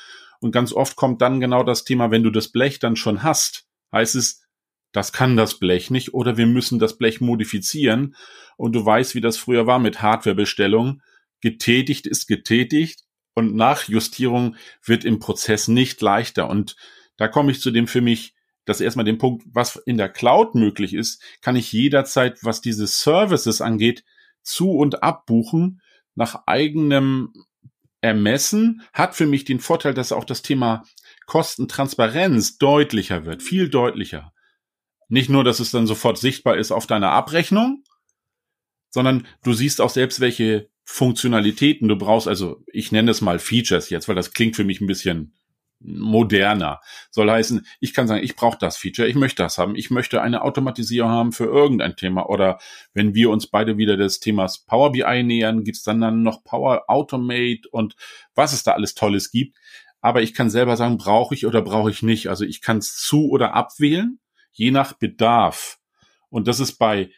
und 0.41 0.51
ganz 0.51 0.73
oft 0.73 0.95
kommt 0.95 1.21
dann 1.21 1.39
genau 1.39 1.63
das 1.63 1.83
Thema, 1.83 2.09
wenn 2.11 2.23
du 2.23 2.31
das 2.31 2.51
Blech 2.51 2.79
dann 2.79 2.95
schon 2.95 3.23
hast, 3.23 3.65
heißt 3.93 4.15
es, 4.15 4.40
das 4.91 5.13
kann 5.13 5.37
das 5.37 5.59
Blech 5.59 5.89
nicht 5.89 6.13
oder 6.13 6.37
wir 6.37 6.47
müssen 6.47 6.79
das 6.79 6.97
Blech 6.97 7.21
modifizieren. 7.21 8.15
Und 8.57 8.73
du 8.73 8.85
weißt, 8.85 9.15
wie 9.15 9.21
das 9.21 9.37
früher 9.37 9.67
war 9.67 9.79
mit 9.79 10.01
Hardwarebestellung. 10.01 11.01
Getätigt 11.39 12.07
ist 12.07 12.27
getätigt 12.27 13.03
und 13.33 13.55
Nachjustierung 13.55 14.55
wird 14.83 15.05
im 15.05 15.19
Prozess 15.19 15.67
nicht 15.67 16.01
leichter. 16.01 16.49
Und 16.49 16.75
da 17.17 17.27
komme 17.27 17.51
ich 17.51 17.61
zu 17.61 17.71
dem 17.71 17.87
für 17.87 18.01
mich, 18.01 18.35
dass 18.65 18.81
erstmal 18.81 19.05
den 19.05 19.17
Punkt, 19.17 19.43
was 19.51 19.77
in 19.77 19.97
der 19.97 20.09
Cloud 20.09 20.55
möglich 20.55 20.93
ist, 20.93 21.21
kann 21.41 21.55
ich 21.55 21.71
jederzeit, 21.71 22.43
was 22.43 22.61
diese 22.61 22.85
Services 22.85 23.61
angeht, 23.61 24.03
zu 24.43 24.71
und 24.71 25.03
abbuchen 25.03 25.81
nach 26.15 26.43
eigenem 26.45 27.33
Ermessen 28.01 28.81
hat 28.93 29.15
für 29.15 29.27
mich 29.27 29.45
den 29.45 29.59
Vorteil, 29.59 29.93
dass 29.93 30.11
auch 30.11 30.25
das 30.25 30.41
Thema 30.41 30.83
Kostentransparenz 31.27 32.57
deutlicher 32.57 33.25
wird, 33.25 33.43
viel 33.43 33.69
deutlicher. 33.69 34.33
Nicht 35.11 35.29
nur, 35.29 35.43
dass 35.43 35.59
es 35.59 35.71
dann 35.71 35.87
sofort 35.87 36.17
sichtbar 36.17 36.55
ist 36.55 36.71
auf 36.71 36.87
deiner 36.87 37.11
Abrechnung, 37.11 37.83
sondern 38.89 39.27
du 39.43 39.51
siehst 39.51 39.81
auch 39.81 39.89
selbst, 39.89 40.21
welche 40.21 40.69
Funktionalitäten, 40.85 41.89
du 41.89 41.97
brauchst 41.97 42.29
also, 42.29 42.63
ich 42.65 42.93
nenne 42.93 43.11
es 43.11 43.19
mal 43.19 43.37
Features 43.37 43.89
jetzt, 43.89 44.07
weil 44.07 44.15
das 44.15 44.31
klingt 44.31 44.55
für 44.55 44.63
mich 44.63 44.79
ein 44.79 44.87
bisschen 44.87 45.33
moderner. 45.79 46.79
Soll 47.09 47.29
heißen, 47.29 47.65
ich 47.81 47.93
kann 47.93 48.07
sagen, 48.07 48.23
ich 48.23 48.37
brauche 48.37 48.57
das 48.57 48.77
Feature, 48.77 49.05
ich 49.05 49.15
möchte 49.15 49.43
das 49.43 49.57
haben, 49.57 49.75
ich 49.75 49.91
möchte 49.91 50.21
eine 50.21 50.43
Automatisierung 50.43 51.11
haben 51.11 51.31
für 51.33 51.45
irgendein 51.45 51.97
Thema. 51.97 52.29
Oder 52.29 52.59
wenn 52.93 53.13
wir 53.13 53.31
uns 53.31 53.47
beide 53.47 53.77
wieder 53.77 53.97
des 53.97 54.21
Themas 54.21 54.59
Power 54.59 54.93
BI 54.93 55.23
nähern, 55.23 55.65
gibt's 55.65 55.83
dann, 55.83 55.99
dann 55.99 56.23
noch 56.23 56.45
Power 56.45 56.85
Automate 56.87 57.67
und 57.69 57.97
was 58.33 58.53
es 58.53 58.63
da 58.63 58.71
alles 58.71 58.95
Tolles 58.95 59.29
gibt. 59.29 59.57
Aber 59.99 60.21
ich 60.21 60.33
kann 60.33 60.49
selber 60.49 60.77
sagen, 60.77 60.97
brauche 60.97 61.35
ich 61.35 61.45
oder 61.45 61.61
brauche 61.61 61.91
ich 61.91 62.01
nicht. 62.01 62.27
Also 62.27 62.45
ich 62.45 62.61
kann 62.61 62.77
es 62.77 62.95
zu 62.95 63.29
oder 63.29 63.53
abwählen, 63.55 64.17
je 64.51 64.71
nach 64.71 64.93
Bedarf. 64.93 65.79
Und 66.29 66.47
das 66.47 66.59
ist 66.59 66.77
bei 66.77 67.11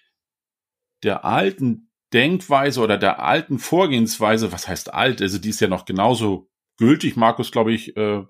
der 1.03 1.25
alten 1.25 1.91
Denkweise 2.13 2.81
oder 2.81 2.97
der 2.97 3.21
alten 3.23 3.59
Vorgehensweise, 3.59 4.51
was 4.51 4.67
heißt 4.67 4.93
alt? 4.93 5.21
Also 5.21 5.39
die 5.39 5.49
ist 5.49 5.61
ja 5.61 5.67
noch 5.67 5.85
genauso 5.85 6.49
gültig, 6.77 7.15
Markus, 7.15 7.51
glaube 7.51 7.73
ich, 7.73 7.95
äh, 7.97 8.23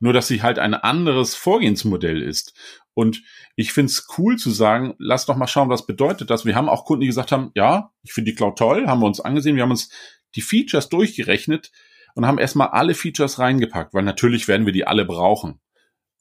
nur 0.00 0.12
dass 0.12 0.28
sie 0.28 0.42
halt 0.42 0.58
ein 0.58 0.74
anderes 0.74 1.34
Vorgehensmodell 1.34 2.22
ist. 2.22 2.54
Und 2.94 3.22
ich 3.54 3.72
finde 3.72 3.90
es 3.90 4.08
cool 4.18 4.36
zu 4.36 4.50
sagen, 4.50 4.94
lass 4.98 5.26
doch 5.26 5.36
mal 5.36 5.46
schauen, 5.46 5.68
was 5.68 5.86
bedeutet 5.86 6.30
das. 6.30 6.44
Wir 6.44 6.56
haben 6.56 6.68
auch 6.68 6.84
Kunden, 6.84 7.02
die 7.02 7.06
gesagt 7.06 7.32
haben, 7.32 7.52
ja, 7.54 7.92
ich 8.02 8.12
finde 8.12 8.32
die 8.32 8.36
Cloud 8.36 8.58
toll, 8.58 8.86
haben 8.86 9.00
wir 9.00 9.06
uns 9.06 9.20
angesehen, 9.20 9.56
wir 9.56 9.62
haben 9.62 9.70
uns 9.70 9.90
die 10.34 10.40
Features 10.40 10.88
durchgerechnet 10.88 11.70
und 12.14 12.26
haben 12.26 12.38
erstmal 12.38 12.68
alle 12.68 12.94
Features 12.94 13.38
reingepackt, 13.38 13.94
weil 13.94 14.02
natürlich 14.02 14.48
werden 14.48 14.66
wir 14.66 14.72
die 14.72 14.86
alle 14.86 15.04
brauchen. 15.04 15.60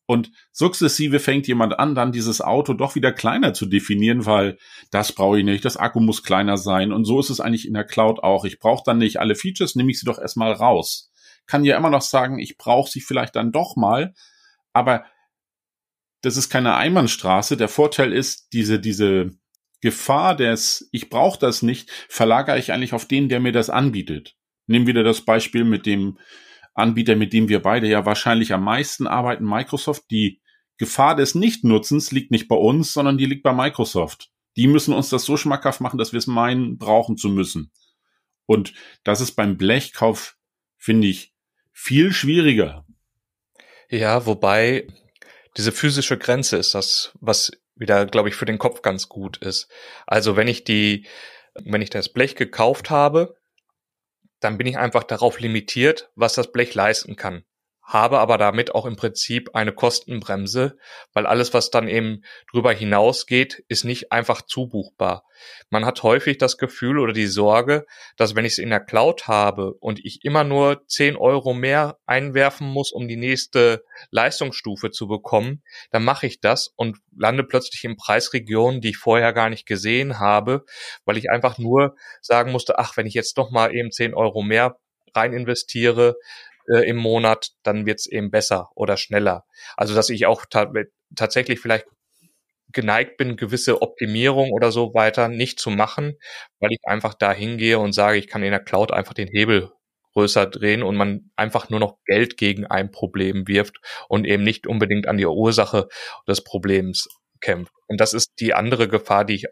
Und 0.08 0.32
sukzessive 0.52 1.20
fängt 1.20 1.48
jemand 1.48 1.78
an, 1.78 1.94
dann 1.94 2.12
dieses 2.12 2.42
Auto 2.42 2.74
doch 2.74 2.96
wieder 2.96 3.12
kleiner 3.12 3.54
zu 3.54 3.68
definieren, 3.68 4.26
weil 4.26 4.58
das 4.90 5.12
brauche 5.12 5.38
ich 5.38 5.46
nicht, 5.46 5.66
das 5.66 5.78
Akku 5.78 6.00
muss 6.00 6.24
kleiner 6.24 6.58
sein. 6.58 6.92
Und 6.92 7.06
so 7.06 7.20
ist 7.20 7.30
es 7.30 7.40
eigentlich 7.40 7.68
in 7.68 7.76
der 7.76 7.84
Cloud 7.84 8.24
auch. 8.24 8.46
Ich 8.46 8.58
brauche 8.58 8.84
dann 8.86 8.98
nicht 8.98 9.20
alle 9.20 9.36
Features, 9.36 9.76
nehme 9.76 9.92
ich 9.92 10.00
sie 10.00 10.06
doch 10.06 10.18
erstmal 10.18 10.54
raus 10.54 11.12
kann 11.48 11.64
ja 11.64 11.78
immer 11.78 11.90
noch 11.90 12.02
sagen, 12.02 12.38
ich 12.40 12.58
brauche 12.58 12.92
sie 12.92 13.02
vielleicht 13.02 13.36
dann 13.36 13.52
doch 13.52 13.76
mal, 13.76 14.14
aber 14.74 15.06
das 16.22 16.38
ist 16.38 16.50
keine 16.50 16.76
Einbahnstraße. 16.76 17.58
Der 17.58 17.70
Vorteil 17.70 18.12
ist, 18.12 18.54
diese, 18.54 18.80
diese 18.80 19.32
Gefahr 19.82 20.36
des, 20.36 20.90
ich 20.92 21.10
brauche 21.10 21.40
das 21.40 21.62
nicht, 21.62 21.90
verlagere 22.10 22.60
ich 22.60 22.74
eigentlich 22.74 22.94
auf 22.94 23.06
den, 23.06 23.30
der 23.30 23.40
mir 23.40 23.54
das 23.54 23.70
anbietet. 23.70 24.36
Nehmen 24.66 24.88
wieder 24.88 25.04
das 25.04 25.22
Beispiel 25.22 25.64
mit 25.64 25.86
dem 25.86 26.20
Anbieter, 26.78 27.16
mit 27.16 27.34
dem 27.34 27.50
wir 27.50 27.62
beide 27.62 27.88
ja 27.88 28.06
wahrscheinlich 28.06 28.54
am 28.54 28.64
meisten 28.64 29.08
arbeiten, 29.08 29.46
Microsoft. 29.46 30.10
Die 30.12 30.42
Gefahr 30.78 31.16
des 31.16 31.36
Nichtnutzens 31.36 32.12
liegt 32.12 32.32
nicht 32.32 32.48
bei 32.48 32.56
uns, 32.56 32.94
sondern 32.94 33.18
die 33.18 33.26
liegt 33.26 33.44
bei 33.44 33.54
Microsoft. 33.54 34.30
Die 34.56 34.68
müssen 34.68 34.94
uns 34.94 35.10
das 35.10 35.26
so 35.26 35.38
schmackhaft 35.38 35.82
machen, 35.82 35.98
dass 35.98 36.14
wir 36.14 36.20
es 36.20 36.28
meinen, 36.28 36.78
brauchen 36.78 37.18
zu 37.18 37.30
müssen. 37.30 37.72
Und 38.46 38.74
das 39.04 39.22
ist 39.22 39.34
beim 39.34 39.58
Blechkauf, 39.58 40.38
finde 40.78 41.08
ich, 41.08 41.34
viel 41.72 42.12
schwieriger. 42.12 42.86
Ja, 43.90 44.26
wobei 44.26 44.88
diese 45.58 45.72
physische 45.72 46.18
Grenze 46.18 46.58
ist 46.58 46.76
das, 46.76 47.12
was 47.20 47.52
wieder, 47.76 48.06
glaube 48.06 48.30
ich, 48.30 48.36
für 48.36 48.46
den 48.46 48.58
Kopf 48.58 48.82
ganz 48.82 49.10
gut 49.10 49.38
ist. 49.38 49.70
Also 50.06 50.36
wenn 50.36 50.48
ich 50.48 50.64
die, 50.64 51.06
wenn 51.56 51.82
ich 51.82 51.90
das 51.90 52.10
Blech 52.10 52.36
gekauft 52.36 52.90
habe, 52.90 53.37
dann 54.40 54.58
bin 54.58 54.68
ich 54.68 54.78
einfach 54.78 55.04
darauf 55.04 55.40
limitiert, 55.40 56.12
was 56.16 56.34
das 56.34 56.52
Blech 56.52 56.74
leisten 56.76 57.16
kann 57.16 57.44
habe 57.88 58.20
aber 58.20 58.38
damit 58.38 58.76
auch 58.76 58.86
im 58.86 58.98
Prinzip 58.98 59.56
eine 59.56 59.72
Kostenbremse, 59.72 60.78
weil 61.14 61.26
alles, 61.26 61.54
was 61.54 61.72
dann 61.72 61.88
eben 61.88 62.24
drüber 62.52 62.74
hinausgeht, 62.74 63.64
ist 63.70 63.86
nicht 63.86 64.12
einfach 64.12 64.42
zubuchbar. 64.42 65.24
Man 65.70 65.86
hat 65.86 66.04
häufig 66.04 66.38
das 66.38 66.58
Gefühl 66.58 67.00
oder 67.00 67.14
die 67.14 67.28
Sorge, 67.28 67.86
dass 68.18 68.36
wenn 68.36 68.44
ich 68.44 68.54
es 68.54 68.58
in 68.58 68.72
der 68.72 68.82
Cloud 68.82 69.30
habe 69.30 69.74
und 69.74 70.04
ich 70.04 70.26
immer 70.26 70.44
nur 70.44 70.86
10 70.88 71.16
Euro 71.16 71.54
mehr 71.54 71.98
einwerfen 72.06 72.68
muss, 72.68 72.92
um 72.92 73.08
die 73.08 73.16
nächste 73.16 73.86
Leistungsstufe 74.12 74.92
zu 74.92 75.08
bekommen, 75.08 75.64
dann 75.92 76.04
mache 76.04 76.28
ich 76.28 76.42
das 76.42 76.74
und 76.76 76.98
lande 77.16 77.46
plötzlich 77.46 77.86
in 77.86 77.96
Preisregionen, 77.96 78.82
die 78.82 78.90
ich 78.90 78.98
vorher 78.98 79.32
gar 79.32 79.50
nicht 79.50 79.66
gesehen 79.66 80.20
habe, 80.20 80.66
weil 81.06 81.18
ich 81.18 81.30
einfach 81.30 81.58
nur 81.58 81.96
sagen 82.22 82.52
musste, 82.52 82.80
ach, 82.80 82.98
wenn 82.98 83.08
ich 83.08 83.14
jetzt 83.14 83.38
doch 83.38 83.50
mal 83.50 83.74
eben 83.74 83.92
10 83.92 84.14
Euro 84.14 84.42
mehr 84.42 84.78
rein 85.18 85.34
investiere, 85.34 86.16
äh, 86.68 86.88
im 86.90 86.98
Monat, 86.98 87.50
dann 87.64 87.86
wird's 87.86 88.08
eben 88.08 88.32
besser 88.32 88.70
oder 88.76 88.98
schneller. 88.98 89.46
Also 89.76 89.96
dass 89.96 90.10
ich 90.10 90.26
auch 90.26 90.46
ta 90.46 90.72
tatsächlich 91.16 91.60
vielleicht 91.60 91.86
geneigt 92.72 93.18
bin, 93.18 93.38
gewisse 93.38 93.82
Optimierung 93.82 94.52
oder 94.52 94.72
so 94.72 94.94
weiter 94.94 95.30
nicht 95.30 95.60
zu 95.60 95.70
machen, 95.70 96.18
weil 96.60 96.72
ich 96.74 96.80
einfach 96.84 97.14
da 97.14 97.32
hingehe 97.32 97.80
und 97.80 97.94
sage, 97.94 98.18
ich 98.18 98.28
kann 98.28 98.44
in 98.44 98.52
der 98.52 98.64
Cloud 98.64 98.92
einfach 98.92 99.14
den 99.14 99.28
Hebel 99.30 99.72
größer 100.14 100.48
drehen 100.48 100.84
und 100.84 100.96
man 100.96 101.32
einfach 101.36 101.70
nur 101.70 101.80
noch 101.80 101.98
Geld 102.06 102.38
gegen 102.38 102.66
ein 102.66 102.92
Problem 102.92 103.48
wirft 103.48 103.78
und 104.10 104.26
eben 104.26 104.44
nicht 104.44 104.68
unbedingt 104.68 105.08
an 105.08 105.18
die 105.18 105.26
Ursache 105.26 105.88
des 106.28 106.44
Problems 106.44 107.08
kämpft. 107.40 107.72
Und 107.88 108.02
das 108.02 108.14
ist 108.14 108.34
die 108.40 108.54
andere 108.54 108.88
Gefahr, 108.88 109.26
die 109.26 109.36
ich 109.36 109.46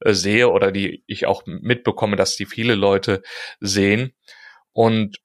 äh, 0.00 0.12
sehe 0.12 0.50
oder 0.50 0.72
die 0.72 1.04
ich 1.06 1.26
auch 1.26 1.44
mitbekomme, 1.46 2.16
dass 2.16 2.36
die 2.36 2.46
viele 2.46 2.74
Leute 2.74 3.22
sehen. 3.60 4.12
Und 4.72 5.18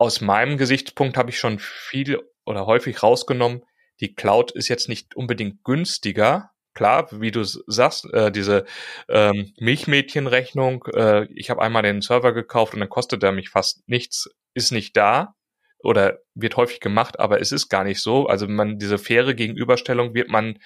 aus 0.00 0.22
meinem 0.22 0.56
Gesichtspunkt 0.56 1.18
habe 1.18 1.28
ich 1.28 1.38
schon 1.38 1.58
viel 1.58 2.18
oder 2.46 2.64
häufig 2.64 3.02
rausgenommen, 3.02 3.62
die 4.00 4.14
Cloud 4.14 4.50
ist 4.50 4.68
jetzt 4.68 4.88
nicht 4.88 5.14
unbedingt 5.14 5.62
günstiger. 5.62 6.50
Klar, 6.72 7.08
wie 7.20 7.30
du 7.30 7.44
sagst, 7.44 8.06
äh, 8.14 8.32
diese 8.32 8.64
ähm, 9.10 9.52
Milchmädchenrechnung, 9.58 10.86
äh, 10.94 11.26
ich 11.34 11.50
habe 11.50 11.60
einmal 11.60 11.82
den 11.82 12.00
Server 12.00 12.32
gekauft 12.32 12.72
und 12.72 12.80
dann 12.80 12.88
kostet 12.88 13.22
er 13.22 13.32
mich 13.32 13.50
fast 13.50 13.86
nichts, 13.88 14.30
ist 14.54 14.72
nicht 14.72 14.96
da 14.96 15.34
oder 15.80 16.20
wird 16.34 16.56
häufig 16.56 16.80
gemacht, 16.80 17.20
aber 17.20 17.40
es 17.42 17.52
ist 17.52 17.68
gar 17.68 17.84
nicht 17.84 18.00
so. 18.00 18.26
Also 18.26 18.48
man 18.48 18.78
diese 18.78 18.96
faire 18.96 19.34
Gegenüberstellung 19.34 20.14
wird 20.14 20.28
man 20.28 20.58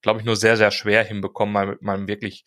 glaube 0.00 0.20
ich, 0.20 0.26
nur 0.26 0.36
sehr, 0.36 0.56
sehr 0.56 0.70
schwer 0.70 1.04
hinbekommen, 1.04 1.54
weil 1.54 1.76
man 1.80 2.08
wirklich, 2.08 2.44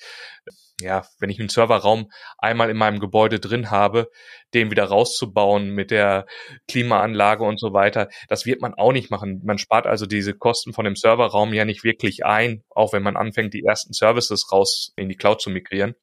ja, 0.81 1.05
wenn 1.19 1.29
ich 1.29 1.39
einen 1.39 1.49
Serverraum 1.49 2.11
einmal 2.37 2.69
in 2.69 2.77
meinem 2.77 2.99
Gebäude 2.99 3.39
drin 3.39 3.71
habe, 3.71 4.09
den 4.53 4.71
wieder 4.71 4.85
rauszubauen 4.85 5.69
mit 5.71 5.91
der 5.91 6.25
Klimaanlage 6.67 7.43
und 7.43 7.59
so 7.59 7.73
weiter, 7.73 8.09
das 8.27 8.45
wird 8.45 8.61
man 8.61 8.73
auch 8.73 8.91
nicht 8.91 9.11
machen. 9.11 9.41
Man 9.43 9.57
spart 9.57 9.87
also 9.87 10.05
diese 10.05 10.33
Kosten 10.33 10.73
von 10.73 10.85
dem 10.85 10.95
Serverraum 10.95 11.53
ja 11.53 11.65
nicht 11.65 11.83
wirklich 11.83 12.25
ein, 12.25 12.63
auch 12.69 12.93
wenn 12.93 13.03
man 13.03 13.17
anfängt, 13.17 13.53
die 13.53 13.63
ersten 13.63 13.93
Services 13.93 14.51
raus 14.51 14.91
in 14.95 15.09
die 15.09 15.15
Cloud 15.15 15.41
zu 15.41 15.49
migrieren. 15.49 15.95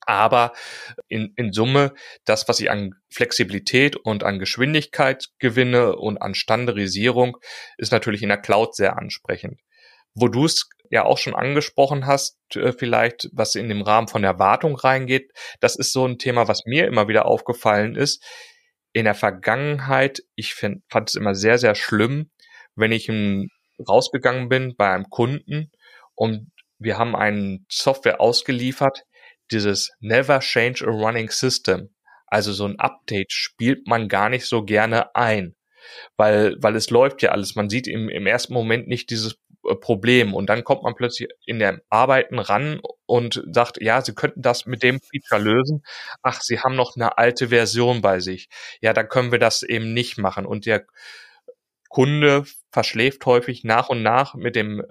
Aber 0.00 0.52
in, 1.08 1.34
in 1.36 1.52
Summe, 1.52 1.92
das, 2.24 2.48
was 2.48 2.60
ich 2.60 2.70
an 2.70 2.94
Flexibilität 3.10 3.94
und 3.96 4.24
an 4.24 4.38
Geschwindigkeit 4.38 5.26
gewinne 5.38 5.96
und 5.96 6.22
an 6.22 6.34
Standardisierung, 6.34 7.36
ist 7.76 7.92
natürlich 7.92 8.22
in 8.22 8.30
der 8.30 8.38
Cloud 8.38 8.74
sehr 8.74 8.96
ansprechend 8.96 9.60
wo 10.20 10.28
du 10.28 10.44
es 10.44 10.68
ja 10.90 11.04
auch 11.04 11.18
schon 11.18 11.34
angesprochen 11.34 12.06
hast, 12.06 12.38
äh, 12.54 12.72
vielleicht, 12.72 13.28
was 13.32 13.54
in 13.54 13.68
dem 13.68 13.82
Rahmen 13.82 14.08
von 14.08 14.22
der 14.22 14.38
Wartung 14.38 14.76
reingeht. 14.76 15.30
Das 15.60 15.76
ist 15.76 15.92
so 15.92 16.06
ein 16.06 16.18
Thema, 16.18 16.48
was 16.48 16.62
mir 16.64 16.86
immer 16.86 17.08
wieder 17.08 17.26
aufgefallen 17.26 17.94
ist. 17.94 18.24
In 18.92 19.04
der 19.04 19.14
Vergangenheit, 19.14 20.22
ich 20.34 20.54
find, 20.54 20.82
fand 20.88 21.10
es 21.10 21.14
immer 21.14 21.34
sehr, 21.34 21.58
sehr 21.58 21.74
schlimm, 21.74 22.30
wenn 22.74 22.92
ich 22.92 23.10
rausgegangen 23.86 24.48
bin 24.48 24.74
bei 24.76 24.90
einem 24.90 25.10
Kunden 25.10 25.70
und 26.14 26.50
wir 26.78 26.96
haben 26.96 27.16
eine 27.16 27.58
Software 27.68 28.20
ausgeliefert, 28.20 29.02
dieses 29.50 29.90
Never 30.00 30.40
Change 30.40 30.86
a 30.86 30.90
Running 30.90 31.30
System. 31.30 31.90
Also 32.26 32.52
so 32.52 32.66
ein 32.66 32.78
Update 32.78 33.32
spielt 33.32 33.86
man 33.86 34.08
gar 34.08 34.28
nicht 34.28 34.46
so 34.46 34.62
gerne 34.62 35.14
ein, 35.14 35.56
weil, 36.16 36.56
weil 36.60 36.76
es 36.76 36.90
läuft 36.90 37.22
ja 37.22 37.30
alles. 37.30 37.56
Man 37.56 37.68
sieht 37.68 37.88
im, 37.88 38.08
im 38.08 38.26
ersten 38.26 38.52
Moment 38.52 38.86
nicht 38.86 39.10
dieses 39.10 39.38
Problem. 39.76 40.34
Und 40.34 40.48
dann 40.48 40.64
kommt 40.64 40.82
man 40.82 40.94
plötzlich 40.94 41.28
in 41.44 41.58
der 41.58 41.80
Arbeiten 41.90 42.38
ran 42.38 42.80
und 43.06 43.42
sagt, 43.50 43.80
ja, 43.80 44.02
Sie 44.02 44.14
könnten 44.14 44.42
das 44.42 44.66
mit 44.66 44.82
dem 44.82 45.00
Feature 45.00 45.40
lösen. 45.40 45.82
Ach, 46.22 46.40
Sie 46.40 46.60
haben 46.60 46.76
noch 46.76 46.96
eine 46.96 47.18
alte 47.18 47.48
Version 47.48 48.00
bei 48.00 48.20
sich. 48.20 48.48
Ja, 48.80 48.92
dann 48.92 49.08
können 49.08 49.32
wir 49.32 49.38
das 49.38 49.62
eben 49.62 49.94
nicht 49.94 50.18
machen. 50.18 50.46
Und 50.46 50.66
der 50.66 50.86
Kunde 51.88 52.44
verschläft 52.70 53.24
häufig 53.26 53.64
nach 53.64 53.88
und 53.88 54.02
nach 54.02 54.34
mit 54.34 54.56
dem 54.56 54.84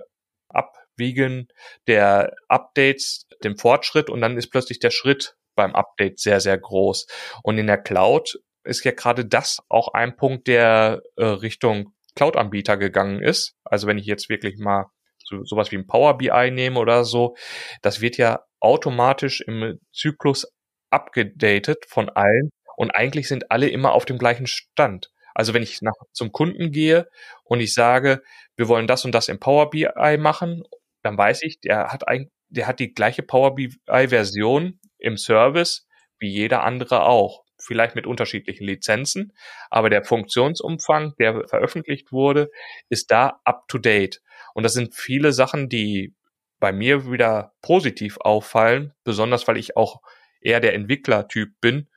Abwiegen 0.49 1.47
der 1.87 2.35
Updates, 2.47 3.27
dem 3.43 3.57
Fortschritt 3.57 4.09
und 4.09 4.21
dann 4.21 4.37
ist 4.37 4.49
plötzlich 4.49 4.79
der 4.79 4.91
Schritt 4.91 5.35
beim 5.55 5.75
Update 5.75 6.19
sehr, 6.19 6.39
sehr 6.39 6.57
groß. 6.57 7.07
Und 7.43 7.57
in 7.57 7.67
der 7.67 7.77
Cloud 7.77 8.39
ist 8.63 8.83
ja 8.83 8.91
gerade 8.91 9.25
das 9.25 9.59
auch 9.69 9.93
ein 9.93 10.15
Punkt, 10.15 10.47
der 10.47 11.01
äh, 11.15 11.25
Richtung 11.25 11.93
Cloud-Anbieter 12.17 12.77
gegangen 12.77 13.21
ist, 13.21 13.55
also 13.63 13.87
wenn 13.87 13.97
ich 13.97 14.05
jetzt 14.05 14.29
wirklich 14.29 14.57
mal 14.57 14.87
so, 15.23 15.43
sowas 15.43 15.71
wie 15.71 15.77
ein 15.77 15.87
Power 15.87 16.17
BI 16.17 16.51
nehme 16.51 16.79
oder 16.79 17.03
so, 17.05 17.35
das 17.81 18.01
wird 18.01 18.17
ja 18.17 18.41
automatisch 18.59 19.41
im 19.41 19.79
Zyklus 19.93 20.51
abgedatet 20.89 21.85
von 21.87 22.09
allen 22.09 22.49
und 22.75 22.91
eigentlich 22.91 23.27
sind 23.27 23.51
alle 23.51 23.69
immer 23.69 23.93
auf 23.93 24.05
dem 24.05 24.17
gleichen 24.17 24.47
Stand. 24.47 25.11
Also 25.33 25.53
wenn 25.53 25.63
ich 25.63 25.81
nach, 25.81 25.93
zum 26.13 26.31
Kunden 26.31 26.71
gehe 26.71 27.07
und 27.43 27.59
ich 27.59 27.73
sage, 27.73 28.23
wir 28.55 28.67
wollen 28.67 28.87
das 28.87 29.05
und 29.05 29.11
das 29.13 29.27
im 29.27 29.39
Power 29.39 29.69
BI 29.69 30.17
machen, 30.17 30.63
dann 31.03 31.17
weiß 31.17 31.43
ich, 31.43 31.59
der 31.59 31.89
hat 31.89 32.07
ein, 32.07 32.31
der 32.49 32.67
hat 32.67 32.79
die 32.79 32.93
gleiche 32.93 33.21
Power 33.21 33.53
BI 33.53 33.69
Version 33.85 34.79
im 34.97 35.17
Service 35.17 35.87
wie 36.19 36.29
jeder 36.29 36.63
andere 36.63 37.05
auch. 37.05 37.43
Vielleicht 37.67 37.95
mit 37.95 38.07
unterschiedlichen 38.07 38.63
Lizenzen, 38.65 39.33
aber 39.69 39.89
der 39.89 40.03
Funktionsumfang, 40.03 41.13
der 41.19 41.47
veröffentlicht 41.47 42.11
wurde, 42.13 42.49
ist 42.89 43.11
da 43.11 43.41
up 43.43 43.67
to 43.67 43.77
date. 43.77 44.21
Und 44.53 44.63
das 44.63 44.73
sind 44.73 44.95
viele 44.95 45.33
Sachen, 45.33 45.67
die 45.67 46.15
bei 46.59 46.71
mir 46.71 47.11
wieder 47.11 47.53
positiv 47.61 48.17
auffallen, 48.19 48.93
besonders 49.03 49.47
weil 49.47 49.57
ich 49.57 49.75
auch 49.75 50.01
eher 50.41 50.59
der 50.59 50.73
Entwicklertyp 50.73 51.59
bin 51.61 51.89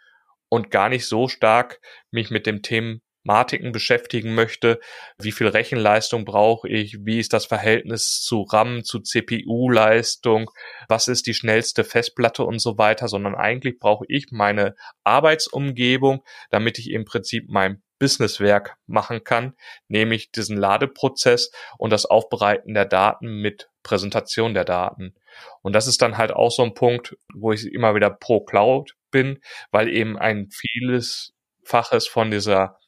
und 0.48 0.70
gar 0.70 0.88
nicht 0.88 1.06
so 1.06 1.28
stark 1.28 1.80
mich 2.10 2.30
mit 2.30 2.46
dem 2.46 2.62
Thema 2.62 2.98
Matiken 3.22 3.72
beschäftigen 3.72 4.34
möchte, 4.34 4.80
wie 5.18 5.32
viel 5.32 5.48
Rechenleistung 5.48 6.24
brauche 6.24 6.68
ich, 6.68 7.04
wie 7.04 7.18
ist 7.18 7.32
das 7.32 7.46
Verhältnis 7.46 8.20
zu 8.22 8.42
RAM, 8.42 8.82
zu 8.84 9.00
CPU-Leistung, 9.00 10.50
was 10.88 11.08
ist 11.08 11.26
die 11.26 11.34
schnellste 11.34 11.84
Festplatte 11.84 12.44
und 12.44 12.60
so 12.60 12.78
weiter, 12.78 13.08
sondern 13.08 13.34
eigentlich 13.34 13.78
brauche 13.78 14.04
ich 14.08 14.28
meine 14.30 14.74
Arbeitsumgebung, 15.04 16.24
damit 16.50 16.78
ich 16.78 16.90
im 16.90 17.04
Prinzip 17.04 17.44
mein 17.48 17.82
Businesswerk 17.98 18.76
machen 18.86 19.24
kann, 19.24 19.54
nämlich 19.86 20.32
diesen 20.32 20.56
Ladeprozess 20.56 21.52
und 21.78 21.90
das 21.90 22.06
Aufbereiten 22.06 22.74
der 22.74 22.86
Daten 22.86 23.42
mit 23.42 23.70
Präsentation 23.82 24.54
der 24.54 24.64
Daten. 24.64 25.14
Und 25.62 25.74
das 25.74 25.86
ist 25.86 26.02
dann 26.02 26.16
halt 26.16 26.32
auch 26.32 26.50
so 26.50 26.62
ein 26.62 26.74
Punkt, 26.74 27.16
wo 27.34 27.52
ich 27.52 27.66
immer 27.66 27.94
wieder 27.94 28.10
pro 28.10 28.40
Cloud 28.40 28.96
bin, 29.10 29.40
weil 29.70 29.88
eben 29.88 30.18
ein 30.18 30.48
vieles 30.50 31.34
Faches 31.62 32.08
von 32.08 32.30
dieser 32.30 32.78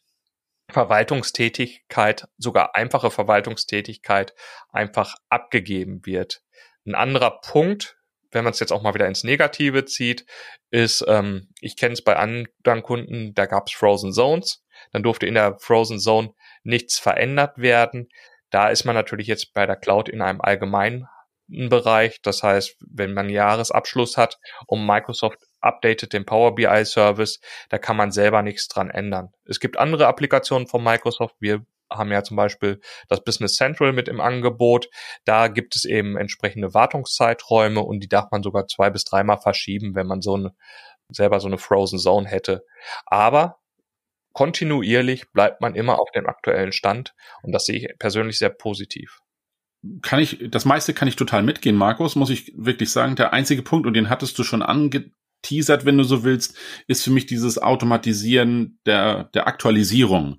Verwaltungstätigkeit, 0.73 2.27
sogar 2.39 2.75
einfache 2.77 3.11
Verwaltungstätigkeit, 3.11 4.35
einfach 4.71 5.17
abgegeben 5.29 6.05
wird. 6.05 6.43
Ein 6.87 6.95
anderer 6.95 7.41
Punkt, 7.41 7.97
wenn 8.33 8.45
man 8.45 8.53
es 8.53 8.61
jetzt 8.61 8.73
auch 8.73 8.83
mal 8.83 8.95
wieder 8.95 9.07
ins 9.07 9.25
Negative 9.25 9.85
zieht, 9.85 10.27
ist, 10.71 11.05
ähm, 11.07 11.49
ich 11.61 11.77
kenne 11.77 11.93
es 11.93 12.03
bei 12.03 12.17
anderen 12.17 12.83
Kunden, 12.83 13.35
da 13.35 13.47
gab 13.47 13.69
es 13.69 13.75
Frozen 13.75 14.13
Zones, 14.13 14.65
dann 14.91 15.03
durfte 15.03 15.27
in 15.27 15.35
der 15.35 15.59
Frozen 15.59 16.01
Zone 16.01 16.35
nichts 16.65 16.99
verändert 16.99 17.59
werden. 17.59 18.09
Da 18.51 18.69
ist 18.69 18.85
man 18.85 18.95
natürlich 18.95 19.27
jetzt 19.27 19.53
bei 19.53 19.67
der 19.67 19.77
Cloud 19.77 20.09
in 20.09 20.23
einem 20.23 20.41
allgemeinen 20.41 21.07
Bereich. 21.47 22.21
Das 22.23 22.43
heißt, 22.43 22.77
wenn 22.81 23.13
man 23.13 23.29
Jahresabschluss 23.29 24.17
hat 24.17 24.39
und 24.67 24.87
Microsoft 24.87 25.39
updatet 25.63 26.13
den 26.13 26.27
Power 26.27 26.55
BI 26.55 26.85
Service, 26.85 27.41
da 27.69 27.79
kann 27.79 27.97
man 27.97 28.13
selber 28.13 28.43
nichts 28.43 28.69
dran 28.69 28.91
ändern. 28.91 29.33
Es 29.45 29.61
gibt 29.61 29.79
andere 29.79 30.07
Applikationen 30.07 30.67
von 30.67 30.83
Microsoft. 30.83 31.37
Wir 31.41 31.65
haben 31.91 32.11
ja 32.11 32.23
zum 32.23 32.37
Beispiel 32.37 32.81
das 33.09 33.23
Business 33.23 33.55
Central 33.55 33.93
mit 33.93 34.09
im 34.09 34.21
Angebot. 34.21 34.89
Da 35.25 35.49
gibt 35.49 35.77
es 35.77 35.85
eben 35.85 36.17
entsprechende 36.17 36.75
Wartungszeiträume 36.75 37.81
und 37.81 38.01
die 38.01 38.09
darf 38.09 38.31
man 38.31 38.43
sogar 38.43 38.67
zwei 38.67 38.91
bis 38.91 39.05
dreimal 39.05 39.39
verschieben, 39.39 39.95
wenn 39.95 40.07
man 40.07 40.23
so 40.23 40.35
eine, 40.35 40.55
selber 41.09 41.41
so 41.41 41.49
eine 41.49 41.59
Frozen 41.59 41.99
Zone 41.99 42.29
hätte. 42.29 42.65
Aber 43.07 43.59
kontinuierlich 44.33 45.31
bleibt 45.33 45.61
man 45.61 45.75
immer 45.75 46.01
auf 46.01 46.11
dem 46.13 46.27
aktuellen 46.27 46.73
Stand 46.73 47.15
und 47.43 47.53
das 47.53 47.67
sehe 47.67 47.77
ich 47.77 47.99
persönlich 47.99 48.39
sehr 48.39 48.51
positiv 48.51 49.23
kann 50.01 50.21
ich, 50.21 50.39
das 50.49 50.65
meiste 50.65 50.95
kann 50.95 51.09
ich 51.09 51.17
total 51.17 51.43
mitgehen, 51.43 51.77
Markus, 51.77 52.15
muss 52.15 52.31
ich 52.31 52.53
wirklich 52.57 52.91
sagen. 52.91 53.17
Der 53.17 53.33
einzige 53.33 53.63
Punkt, 53.63 53.87
und 53.87 53.95
den 53.95 54.11
hattest 54.11 54.39
du 54.39 54.45
schon 54.45 54.63
angeteasert, 55.43 55.85
wenn 55.85 55.99
du 55.99 56.05
so 56.05 56.25
willst, 56.25 56.57
ist 56.87 57.05
für 57.05 57.11
mich 57.11 57.27
dieses 57.27 57.59
Automatisieren 57.59 58.79
der, 58.87 59.25
der 59.35 59.47
Aktualisierung. 59.47 60.37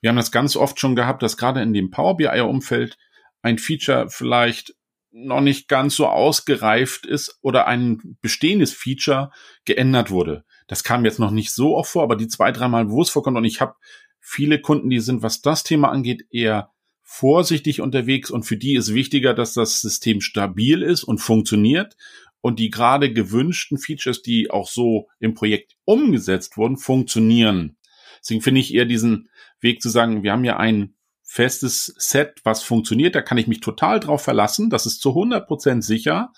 Wir 0.00 0.10
haben 0.10 0.16
das 0.16 0.32
ganz 0.32 0.56
oft 0.56 0.80
schon 0.80 0.96
gehabt, 0.96 1.22
dass 1.22 1.36
gerade 1.36 1.62
in 1.62 1.72
dem 1.72 1.90
Power 1.90 2.16
BI-Umfeld 2.16 2.96
ein 3.42 3.58
Feature 3.58 4.08
vielleicht 4.10 4.74
noch 5.12 5.40
nicht 5.40 5.68
ganz 5.68 5.96
so 5.96 6.06
ausgereift 6.06 7.04
ist 7.04 7.38
oder 7.42 7.66
ein 7.66 8.16
bestehendes 8.20 8.72
Feature 8.72 9.30
geändert 9.64 10.10
wurde. 10.10 10.44
Das 10.68 10.84
kam 10.84 11.04
jetzt 11.04 11.18
noch 11.18 11.32
nicht 11.32 11.50
so 11.52 11.76
oft 11.76 11.90
vor, 11.90 12.04
aber 12.04 12.16
die 12.16 12.28
zwei, 12.28 12.52
dreimal, 12.52 12.90
wo 12.90 13.02
es 13.02 13.10
vorkommt, 13.10 13.36
und 13.36 13.44
ich 13.44 13.60
habe 13.60 13.74
viele 14.20 14.60
Kunden, 14.60 14.88
die 14.88 15.00
sind, 15.00 15.22
was 15.22 15.40
das 15.40 15.64
Thema 15.64 15.90
angeht, 15.90 16.26
eher 16.30 16.70
vorsichtig 17.02 17.80
unterwegs 17.80 18.30
und 18.30 18.44
für 18.44 18.56
die 18.56 18.76
ist 18.76 18.94
wichtiger, 18.94 19.34
dass 19.34 19.52
das 19.52 19.80
System 19.80 20.20
stabil 20.20 20.80
ist 20.82 21.02
und 21.02 21.18
funktioniert 21.18 21.96
und 22.40 22.58
die 22.58 22.70
gerade 22.70 23.12
gewünschten 23.12 23.78
Features, 23.78 24.22
die 24.22 24.50
auch 24.50 24.68
so 24.68 25.08
im 25.18 25.34
Projekt 25.34 25.76
umgesetzt 25.84 26.56
wurden, 26.56 26.76
funktionieren. 26.76 27.76
Deswegen 28.20 28.42
finde 28.42 28.60
ich 28.60 28.74
eher 28.74 28.84
diesen 28.84 29.28
Weg 29.60 29.82
zu 29.82 29.88
sagen, 29.88 30.22
wir 30.22 30.32
haben 30.32 30.44
ja 30.44 30.56
ein 30.56 30.94
festes 31.22 31.94
Set, 31.96 32.40
was 32.42 32.62
funktioniert, 32.62 33.14
da 33.14 33.22
kann 33.22 33.38
ich 33.38 33.46
mich 33.46 33.60
total 33.60 34.00
drauf 34.00 34.22
verlassen, 34.22 34.68
das 34.68 34.86
ist 34.86 35.00
zu 35.00 35.10
100 35.10 35.46
Prozent 35.46 35.84
sicher. 35.84 36.32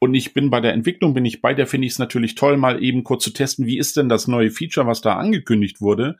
Und 0.00 0.14
ich 0.14 0.32
bin 0.32 0.50
bei 0.50 0.60
der 0.60 0.74
Entwicklung, 0.74 1.14
bin 1.14 1.24
ich 1.24 1.40
bei 1.40 1.54
der, 1.54 1.66
finde 1.66 1.86
ich 1.86 1.94
es 1.94 1.98
natürlich 1.98 2.36
toll, 2.36 2.56
mal 2.56 2.82
eben 2.82 3.02
kurz 3.02 3.24
zu 3.24 3.30
testen, 3.30 3.66
wie 3.66 3.78
ist 3.78 3.96
denn 3.96 4.08
das 4.08 4.28
neue 4.28 4.50
Feature, 4.50 4.86
was 4.86 5.00
da 5.00 5.16
angekündigt 5.16 5.80
wurde? 5.80 6.18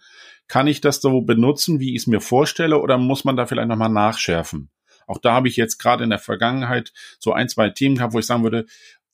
Kann 0.49 0.67
ich 0.67 0.81
das 0.81 1.01
so 1.01 1.21
benutzen, 1.21 1.79
wie 1.79 1.95
ich 1.95 2.03
es 2.03 2.07
mir 2.07 2.21
vorstelle, 2.21 2.81
oder 2.81 2.99
muss 2.99 3.25
man 3.25 3.37
da 3.37 3.47
vielleicht 3.47 3.69
nochmal 3.69 3.91
nachschärfen? 3.91 4.71
Auch 5.07 5.19
da 5.19 5.33
habe 5.33 5.49
ich 5.49 5.57
jetzt 5.57 5.79
gerade 5.79 6.05
in 6.05 6.11
der 6.11 6.19
Vergangenheit 6.19 6.93
so 7.19 7.33
ein, 7.33 7.49
zwei 7.49 7.71
Themen 7.71 7.97
gehabt, 7.97 8.15
wo 8.15 8.19
ich 8.19 8.27
sagen 8.27 8.43
würde, 8.43 8.67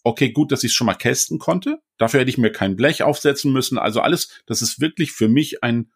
okay, 0.04 0.30
gut, 0.30 0.52
dass 0.52 0.62
ich 0.62 0.70
es 0.70 0.74
schon 0.74 0.86
mal 0.86 0.94
testen 0.94 1.38
konnte. 1.38 1.80
Dafür 1.98 2.20
hätte 2.20 2.30
ich 2.30 2.38
mir 2.38 2.52
kein 2.52 2.76
Blech 2.76 3.02
aufsetzen 3.02 3.52
müssen. 3.52 3.78
Also 3.78 4.00
alles, 4.00 4.42
das 4.46 4.62
ist 4.62 4.80
wirklich 4.80 5.12
für 5.12 5.28
mich 5.28 5.64
ein 5.64 5.90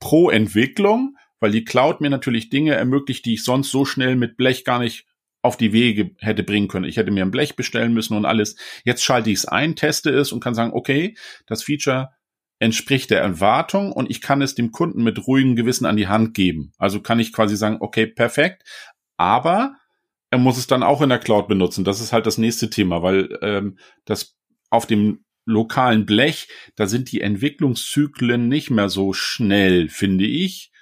Pro-Entwicklung, 0.00 1.16
weil 1.40 1.52
die 1.52 1.64
Cloud 1.64 2.00
mir 2.00 2.10
natürlich 2.10 2.50
Dinge 2.50 2.74
ermöglicht, 2.74 3.24
die 3.24 3.34
ich 3.34 3.44
sonst 3.44 3.70
so 3.70 3.84
schnell 3.84 4.16
mit 4.16 4.36
Blech 4.36 4.64
gar 4.64 4.80
nicht 4.80 5.06
auf 5.42 5.56
die 5.56 5.72
Wege 5.72 6.10
hätte 6.18 6.42
bringen 6.42 6.68
können. 6.68 6.84
Ich 6.84 6.96
hätte 6.96 7.10
mir 7.10 7.24
ein 7.24 7.30
Blech 7.30 7.56
bestellen 7.56 7.94
müssen 7.94 8.16
und 8.16 8.24
alles. 8.24 8.56
Jetzt 8.84 9.04
schalte 9.04 9.30
ich 9.30 9.38
es 9.38 9.46
ein, 9.46 9.76
teste 9.76 10.10
es 10.10 10.32
und 10.32 10.40
kann 10.40 10.54
sagen, 10.54 10.72
okay, 10.72 11.16
das 11.46 11.62
Feature 11.62 12.10
entspricht 12.58 13.10
der 13.10 13.20
Erwartung 13.20 13.92
und 13.92 14.08
ich 14.08 14.20
kann 14.20 14.40
es 14.40 14.54
dem 14.54 14.70
Kunden 14.70 15.02
mit 15.02 15.26
ruhigem 15.26 15.56
Gewissen 15.56 15.84
an 15.84 15.96
die 15.96 16.06
Hand 16.06 16.34
geben. 16.34 16.72
Also 16.78 17.00
kann 17.00 17.18
ich 17.18 17.32
quasi 17.32 17.56
sagen, 17.56 17.78
okay, 17.80 18.06
perfekt, 18.06 18.62
aber 19.16 19.76
er 20.32 20.38
muss 20.38 20.56
es 20.56 20.66
dann 20.66 20.82
auch 20.82 21.02
in 21.02 21.10
der 21.10 21.18
Cloud 21.18 21.46
benutzen. 21.46 21.84
Das 21.84 22.00
ist 22.00 22.14
halt 22.14 22.24
das 22.24 22.38
nächste 22.38 22.70
Thema, 22.70 23.02
weil 23.02 23.38
ähm, 23.42 23.76
das 24.06 24.34
auf 24.70 24.86
dem 24.86 25.26
lokalen 25.44 26.06
Blech, 26.06 26.48
da 26.74 26.86
sind 26.86 27.12
die 27.12 27.20
Entwicklungszyklen 27.20 28.48
nicht 28.48 28.70
mehr 28.70 28.88
so 28.88 29.12
schnell, 29.12 29.90
finde 29.90 30.24
ich. 30.24 30.72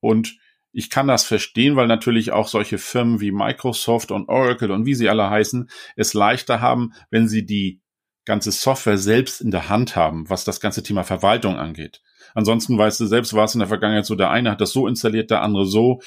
Und 0.00 0.38
ich 0.72 0.88
kann 0.88 1.06
das 1.06 1.26
verstehen, 1.26 1.76
weil 1.76 1.86
natürlich 1.86 2.32
auch 2.32 2.48
solche 2.48 2.78
Firmen 2.78 3.20
wie 3.20 3.30
Microsoft 3.30 4.10
und 4.10 4.30
Oracle 4.30 4.70
und 4.70 4.86
wie 4.86 4.94
sie 4.94 5.10
alle 5.10 5.28
heißen, 5.28 5.68
es 5.96 6.14
leichter 6.14 6.62
haben, 6.62 6.94
wenn 7.10 7.28
sie 7.28 7.44
die 7.44 7.82
ganze 8.24 8.52
Software 8.52 8.96
selbst 8.96 9.42
in 9.42 9.50
der 9.50 9.68
Hand 9.68 9.96
haben, 9.96 10.30
was 10.30 10.44
das 10.44 10.60
ganze 10.60 10.82
Thema 10.82 11.04
Verwaltung 11.04 11.58
angeht. 11.58 12.00
Ansonsten 12.34 12.78
weißt 12.78 13.00
du 13.00 13.06
selbst, 13.06 13.34
war 13.34 13.44
es 13.44 13.54
in 13.54 13.58
der 13.58 13.68
Vergangenheit 13.68 14.06
so, 14.06 14.14
der 14.14 14.30
eine 14.30 14.50
hat 14.50 14.62
das 14.62 14.72
so 14.72 14.88
installiert, 14.88 15.30
der 15.30 15.42
andere 15.42 15.66
so. 15.66 16.00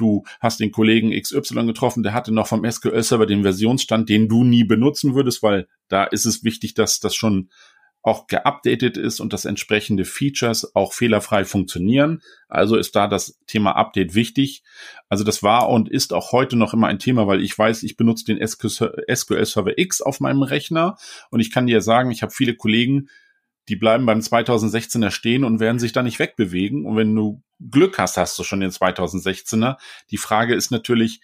Du 0.00 0.24
hast 0.40 0.60
den 0.60 0.72
Kollegen 0.72 1.12
XY 1.12 1.66
getroffen, 1.66 2.02
der 2.02 2.14
hatte 2.14 2.32
noch 2.32 2.46
vom 2.46 2.68
SQL-Server 2.68 3.26
den 3.26 3.42
Versionsstand, 3.42 4.08
den 4.08 4.28
du 4.28 4.44
nie 4.44 4.64
benutzen 4.64 5.14
würdest, 5.14 5.42
weil 5.42 5.68
da 5.88 6.04
ist 6.04 6.24
es 6.24 6.42
wichtig, 6.42 6.74
dass 6.74 7.00
das 7.00 7.14
schon 7.14 7.50
auch 8.02 8.26
geupdatet 8.28 8.96
ist 8.96 9.20
und 9.20 9.34
dass 9.34 9.44
entsprechende 9.44 10.06
Features 10.06 10.74
auch 10.74 10.94
fehlerfrei 10.94 11.44
funktionieren. 11.44 12.22
Also 12.48 12.76
ist 12.76 12.96
da 12.96 13.06
das 13.06 13.38
Thema 13.46 13.72
Update 13.72 14.14
wichtig. 14.14 14.62
Also 15.10 15.22
das 15.22 15.42
war 15.42 15.68
und 15.68 15.90
ist 15.90 16.14
auch 16.14 16.32
heute 16.32 16.56
noch 16.56 16.72
immer 16.72 16.86
ein 16.86 16.98
Thema, 16.98 17.26
weil 17.26 17.42
ich 17.42 17.58
weiß, 17.58 17.82
ich 17.82 17.98
benutze 17.98 18.24
den 18.24 18.46
SQL 18.46 19.44
Server 19.44 19.76
X 19.76 20.00
auf 20.00 20.20
meinem 20.20 20.42
Rechner 20.42 20.96
und 21.30 21.40
ich 21.40 21.50
kann 21.50 21.66
dir 21.66 21.82
sagen, 21.82 22.10
ich 22.10 22.22
habe 22.22 22.32
viele 22.32 22.54
Kollegen, 22.54 23.10
die 23.68 23.76
bleiben 23.76 24.06
beim 24.06 24.20
2016er 24.20 25.10
stehen 25.10 25.44
und 25.44 25.60
werden 25.60 25.78
sich 25.78 25.92
da 25.92 26.02
nicht 26.02 26.18
wegbewegen. 26.18 26.86
Und 26.86 26.96
wenn 26.96 27.14
du 27.14 27.42
Glück 27.60 27.98
hast, 27.98 28.16
hast 28.16 28.38
du 28.38 28.42
schon 28.42 28.60
den 28.60 28.70
2016er. 28.70 29.76
Die 30.10 30.16
Frage 30.16 30.54
ist 30.54 30.70
natürlich, 30.70 31.20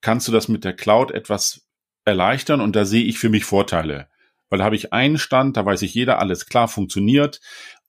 kannst 0.00 0.28
du 0.28 0.32
das 0.32 0.48
mit 0.48 0.64
der 0.64 0.74
Cloud 0.74 1.12
etwas 1.12 1.66
erleichtern? 2.04 2.60
Und 2.60 2.76
da 2.76 2.84
sehe 2.84 3.04
ich 3.04 3.18
für 3.18 3.28
mich 3.28 3.44
Vorteile 3.44 4.08
weil 4.48 4.58
da 4.58 4.64
habe 4.64 4.76
ich 4.76 4.92
einen 4.92 5.18
Stand, 5.18 5.56
da 5.56 5.64
weiß 5.64 5.82
ich 5.82 5.94
jeder, 5.94 6.18
alles 6.18 6.46
klar 6.46 6.68
funktioniert. 6.68 7.40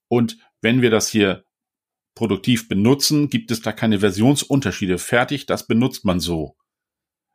Und 0.08 0.38
wenn 0.60 0.82
wir 0.82 0.90
das 0.90 1.08
hier 1.08 1.44
produktiv 2.14 2.68
benutzen, 2.68 3.30
gibt 3.30 3.50
es 3.50 3.62
da 3.62 3.72
keine 3.72 4.00
Versionsunterschiede. 4.00 4.98
Fertig, 4.98 5.46
das 5.46 5.66
benutzt 5.66 6.04
man 6.04 6.18
so. 6.18 6.56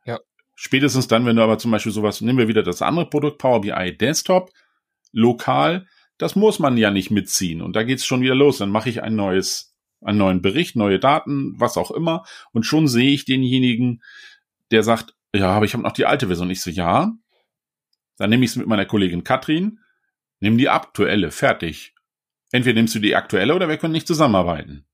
Ja. 0.04 0.20
Spätestens 0.54 1.08
dann, 1.08 1.24
wenn 1.24 1.36
du 1.36 1.42
aber 1.42 1.58
zum 1.58 1.70
Beispiel 1.70 1.92
sowas, 1.92 2.20
nehmen 2.20 2.38
wir 2.38 2.48
wieder 2.48 2.62
das 2.62 2.82
andere 2.82 3.08
Produkt, 3.08 3.38
Power 3.38 3.62
BI 3.62 3.96
Desktop, 3.96 4.52
lokal, 5.10 5.86
das 6.18 6.36
muss 6.36 6.58
man 6.58 6.76
ja 6.76 6.90
nicht 6.90 7.10
mitziehen. 7.10 7.62
Und 7.62 7.74
da 7.76 7.82
geht's 7.82 8.06
schon 8.06 8.20
wieder 8.20 8.34
los. 8.34 8.58
Dann 8.58 8.70
mache 8.70 8.88
ich 8.88 9.02
ein 9.02 9.16
neues, 9.16 9.74
einen 10.00 10.18
neuen 10.18 10.42
Bericht, 10.42 10.76
neue 10.76 10.98
Daten, 10.98 11.54
was 11.58 11.76
auch 11.76 11.90
immer. 11.90 12.24
Und 12.52 12.64
schon 12.66 12.88
sehe 12.88 13.12
ich 13.12 13.24
denjenigen, 13.24 14.02
der 14.70 14.82
sagt, 14.82 15.14
ja, 15.34 15.50
aber 15.50 15.64
ich 15.64 15.72
habe 15.72 15.82
noch 15.82 15.92
die 15.92 16.06
alte 16.06 16.28
Version. 16.28 16.50
Ich 16.50 16.62
so, 16.62 16.70
ja, 16.70 17.12
dann 18.16 18.30
nehme 18.30 18.44
ich 18.44 18.52
es 18.52 18.56
mit 18.56 18.66
meiner 18.66 18.84
Kollegin 18.84 19.24
Katrin, 19.24 19.80
nimm 20.40 20.58
die 20.58 20.68
aktuelle, 20.68 21.30
fertig. 21.30 21.94
Entweder 22.52 22.76
nimmst 22.76 22.94
du 22.94 23.00
die 23.00 23.16
aktuelle 23.16 23.54
oder 23.54 23.68
wir 23.68 23.78
können 23.78 23.92
nicht 23.92 24.06
zusammenarbeiten. 24.06 24.86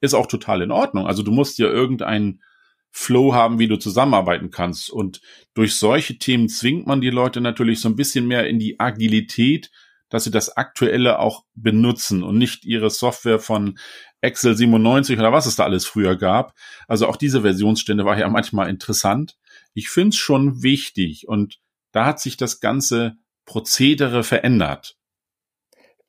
Ist 0.00 0.14
auch 0.14 0.26
total 0.26 0.62
in 0.62 0.70
Ordnung. 0.70 1.06
Also 1.06 1.22
du 1.22 1.30
musst 1.30 1.58
ja 1.58 1.66
irgendeinen 1.66 2.42
Flow 2.90 3.34
haben, 3.34 3.58
wie 3.58 3.68
du 3.68 3.76
zusammenarbeiten 3.76 4.50
kannst. 4.50 4.88
Und 4.88 5.20
durch 5.52 5.74
solche 5.74 6.16
Themen 6.18 6.48
zwingt 6.48 6.86
man 6.86 7.00
die 7.00 7.10
Leute 7.10 7.40
natürlich 7.40 7.80
so 7.80 7.88
ein 7.88 7.96
bisschen 7.96 8.26
mehr 8.26 8.48
in 8.48 8.58
die 8.58 8.80
Agilität, 8.80 9.70
dass 10.08 10.24
sie 10.24 10.30
das 10.30 10.56
aktuelle 10.56 11.18
auch 11.18 11.44
benutzen 11.54 12.22
und 12.22 12.38
nicht 12.38 12.64
ihre 12.64 12.90
Software 12.90 13.38
von 13.38 13.78
Excel 14.20 14.56
97 14.56 15.18
oder 15.18 15.32
was 15.32 15.46
es 15.46 15.56
da 15.56 15.64
alles 15.64 15.86
früher 15.86 16.16
gab. 16.16 16.54
Also 16.88 17.06
auch 17.06 17.16
diese 17.16 17.42
Versionsstände 17.42 18.04
war 18.04 18.18
ja 18.18 18.28
manchmal 18.30 18.68
interessant. 18.68 19.36
Ich 19.74 19.88
finde 19.88 20.10
es 20.10 20.16
schon 20.16 20.62
wichtig 20.62 21.28
und 21.28 21.58
da 21.92 22.06
hat 22.06 22.20
sich 22.20 22.36
das 22.36 22.60
ganze 22.60 23.16
Prozedere 23.44 24.24
verändert. 24.24 24.96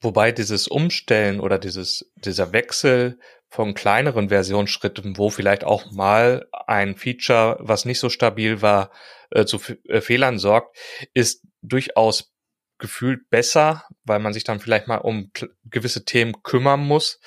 Wobei 0.01 0.31
dieses 0.31 0.67
Umstellen 0.67 1.39
oder 1.39 1.57
dieses, 1.57 2.11
dieser 2.15 2.53
Wechsel 2.53 3.19
von 3.49 3.73
kleineren 3.73 4.29
Versionsschritten, 4.29 5.17
wo 5.17 5.29
vielleicht 5.29 5.63
auch 5.63 5.91
mal 5.91 6.47
ein 6.67 6.95
Feature, 6.95 7.57
was 7.59 7.85
nicht 7.85 7.99
so 7.99 8.09
stabil 8.09 8.61
war, 8.61 8.91
äh, 9.31 9.45
zu 9.45 9.59
äh, 9.87 10.01
Fehlern 10.01 10.37
sorgt, 10.37 10.77
ist 11.13 11.45
durchaus 11.61 12.34
gefühlt 12.77 13.29
besser, 13.29 13.83
weil 14.03 14.19
man 14.19 14.33
sich 14.33 14.43
dann 14.43 14.59
vielleicht 14.59 14.87
mal 14.87 14.97
um 14.97 15.31
gewisse 15.65 16.05
Themen 16.05 16.43
kümmern 16.43 16.81
muss, 16.81 17.19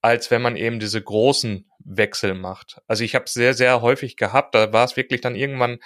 als 0.00 0.30
wenn 0.30 0.42
man 0.42 0.56
eben 0.56 0.80
diese 0.80 1.02
großen 1.02 1.70
Wechsel 1.84 2.34
macht. 2.34 2.80
Also 2.86 3.04
ich 3.04 3.14
habe 3.14 3.28
sehr, 3.28 3.54
sehr 3.54 3.82
häufig 3.82 4.16
gehabt, 4.16 4.54
da 4.54 4.72
war 4.72 4.84
es 4.84 4.96
wirklich 4.96 5.20
dann 5.20 5.36
irgendwann, 5.36 5.78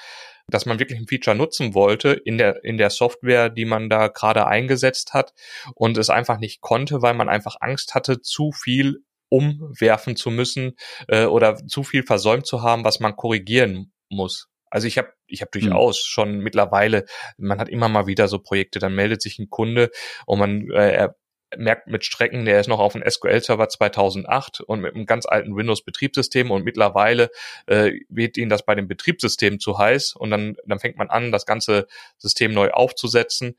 dass 0.49 0.67
man 0.67 0.79
wirklich 0.79 0.99
ein 0.99 1.07
Feature 1.07 1.37
nutzen 1.37 1.75
wollte 1.75 2.13
in 2.13 2.39
der, 2.39 2.65
in 2.65 2.79
der 2.79 2.91
Software, 2.91 3.51
die 3.51 3.65
man 3.65 3.91
da 3.91 4.09
gerade 4.09 4.47
eingesetzt 4.47 5.13
hat 5.13 5.35
und 5.75 5.99
es 5.99 6.11
einfach 6.11 6.39
nicht 6.39 6.61
konnte, 6.61 7.03
weil 7.03 7.15
man 7.15 7.29
einfach 7.29 7.57
Angst 7.61 7.95
hatte, 7.95 8.21
zu 8.21 8.53
viel 8.53 9.05
umwerfen 9.29 10.17
zu 10.17 10.31
müssen 10.31 10.77
äh, 11.09 11.27
oder 11.27 11.57
zu 11.67 11.83
viel 11.83 12.03
versäumt 12.03 12.47
zu 12.47 12.63
haben, 12.63 12.85
was 12.85 13.01
man 13.01 13.15
korrigieren 13.15 13.93
muss. 14.09 14.49
Also 14.71 14.87
ich 14.87 14.99
habe 14.99 15.13
ich 15.27 15.41
habe 15.41 15.51
hm. 15.55 15.61
durchaus 15.61 15.99
mhm. 15.99 16.09
schon 16.09 16.39
mittlerweile, 16.39 17.05
man 17.37 17.59
hat 17.59 17.69
immer 17.69 17.89
mal 17.89 18.07
wieder 18.07 18.29
so 18.29 18.39
Projekte, 18.39 18.79
dann 18.79 18.95
meldet 18.95 19.23
sich 19.23 19.39
ein 19.39 19.51
Kunde 19.51 19.91
und 20.27 20.39
man 20.39 20.71
äh, 20.71 20.93
er 20.93 21.17
merkt 21.57 21.87
mit 21.87 22.05
Strecken, 22.05 22.45
der 22.45 22.61
ist 22.61 22.67
noch 22.67 22.79
auf 22.79 22.93
dem 22.93 23.03
SQL-Server 23.09 23.69
2008 23.69 24.61
und 24.61 24.81
mit 24.81 24.95
einem 24.95 25.07
ganz 25.07 25.25
alten 25.27 25.57
Windows-Betriebssystem 25.57 26.51
und 26.51 26.65
mittlerweile 26.65 27.31
äh, 27.67 27.93
wird 28.09 28.37
ihnen 28.37 28.51
das 28.51 28.65
bei 28.65 28.75
dem 28.75 28.89
Betriebssystem 28.89 29.59
zu 29.59 29.79
heiß 29.79 30.15
und 30.15 30.31
dann, 30.31 30.57
dann 30.67 30.79
fängt 30.79 30.99
man 30.99 31.09
an, 31.09 31.33
das 31.33 31.47
ganze 31.47 31.87
System 32.19 32.53
neu 32.53 32.71
aufzusetzen 32.71 33.57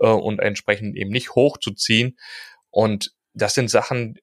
äh, 0.00 0.06
und 0.06 0.38
entsprechend 0.38 0.96
eben 0.96 1.10
nicht 1.10 1.34
hochzuziehen. 1.34 2.16
Und 2.70 3.12
das 3.34 3.54
sind 3.54 3.70
Sachen, 3.70 4.18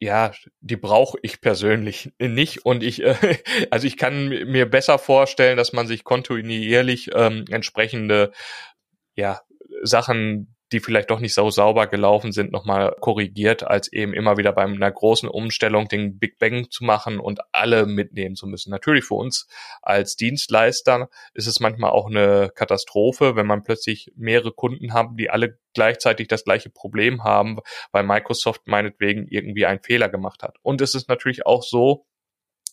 ja, 0.00 0.32
die 0.60 0.76
brauche 0.76 1.18
ich 1.22 1.40
persönlich 1.40 2.12
nicht 2.18 2.64
und 2.66 2.82
ich, 2.82 3.02
äh, 3.02 3.16
also 3.70 3.86
ich 3.86 3.96
kann 3.96 4.28
mir 4.28 4.68
besser 4.68 4.98
vorstellen, 4.98 5.56
dass 5.56 5.72
man 5.72 5.86
sich 5.86 6.04
kontinuierlich 6.04 7.10
ähm, 7.14 7.44
entsprechende 7.50 8.32
ja 9.16 9.40
Sachen 9.82 10.53
die 10.74 10.80
vielleicht 10.80 11.10
doch 11.10 11.20
nicht 11.20 11.34
so 11.34 11.48
sauber 11.50 11.86
gelaufen 11.86 12.32
sind, 12.32 12.50
nochmal 12.50 12.96
korrigiert, 12.98 13.62
als 13.62 13.92
eben 13.92 14.12
immer 14.12 14.36
wieder 14.38 14.52
bei 14.52 14.64
einer 14.64 14.90
großen 14.90 15.28
Umstellung 15.28 15.86
den 15.86 16.18
Big 16.18 16.40
Bang 16.40 16.68
zu 16.68 16.82
machen 16.82 17.20
und 17.20 17.38
alle 17.52 17.86
mitnehmen 17.86 18.34
zu 18.34 18.48
müssen. 18.48 18.70
Natürlich 18.70 19.04
für 19.04 19.14
uns 19.14 19.46
als 19.82 20.16
Dienstleister 20.16 21.08
ist 21.32 21.46
es 21.46 21.60
manchmal 21.60 21.90
auch 21.90 22.08
eine 22.08 22.50
Katastrophe, 22.52 23.36
wenn 23.36 23.46
man 23.46 23.62
plötzlich 23.62 24.10
mehrere 24.16 24.50
Kunden 24.50 24.92
haben, 24.92 25.16
die 25.16 25.30
alle 25.30 25.60
gleichzeitig 25.74 26.26
das 26.26 26.42
gleiche 26.42 26.70
Problem 26.70 27.22
haben, 27.22 27.60
weil 27.92 28.02
Microsoft 28.02 28.62
meinetwegen 28.66 29.28
irgendwie 29.28 29.66
einen 29.66 29.80
Fehler 29.80 30.08
gemacht 30.08 30.42
hat. 30.42 30.56
Und 30.62 30.80
es 30.80 30.96
ist 30.96 31.08
natürlich 31.08 31.46
auch 31.46 31.62
so, 31.62 32.04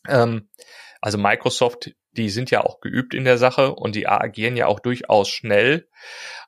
ähm, 0.07 0.49
also 1.01 1.19
Microsoft, 1.19 1.93
die 2.13 2.29
sind 2.29 2.49
ja 2.49 2.61
auch 2.61 2.79
geübt 2.81 3.13
in 3.13 3.25
der 3.25 3.37
Sache 3.37 3.75
und 3.75 3.95
die 3.95 4.07
agieren 4.07 4.57
ja 4.57 4.65
auch 4.65 4.79
durchaus 4.79 5.29
schnell. 5.29 5.87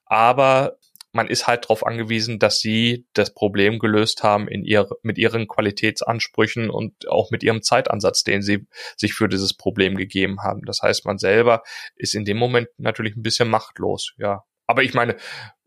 Aber 0.05 0.77
man 1.13 1.27
ist 1.27 1.47
halt 1.47 1.65
darauf 1.65 1.85
angewiesen, 1.85 2.39
dass 2.39 2.59
sie 2.59 3.05
das 3.13 3.33
Problem 3.33 3.79
gelöst 3.79 4.23
haben 4.23 4.47
in 4.47 4.63
ihr, 4.63 4.89
mit 5.03 5.17
ihren 5.17 5.47
Qualitätsansprüchen 5.47 6.69
und 6.69 7.07
auch 7.07 7.29
mit 7.31 7.43
ihrem 7.43 7.61
Zeitansatz, 7.61 8.23
den 8.23 8.41
sie 8.41 8.67
sich 8.97 9.13
für 9.13 9.29
dieses 9.29 9.55
Problem 9.55 9.95
gegeben 9.95 10.41
haben. 10.41 10.63
Das 10.65 10.81
heißt, 10.81 11.05
man 11.05 11.19
selber 11.19 11.61
ist 11.95 12.15
in 12.15 12.25
dem 12.25 12.37
Moment 12.37 12.67
natürlich 12.77 13.15
ein 13.15 13.23
bisschen 13.23 13.49
machtlos, 13.49 14.13
ja. 14.17 14.43
Aber 14.65 14.81
ich 14.81 14.93
meine, 14.93 15.17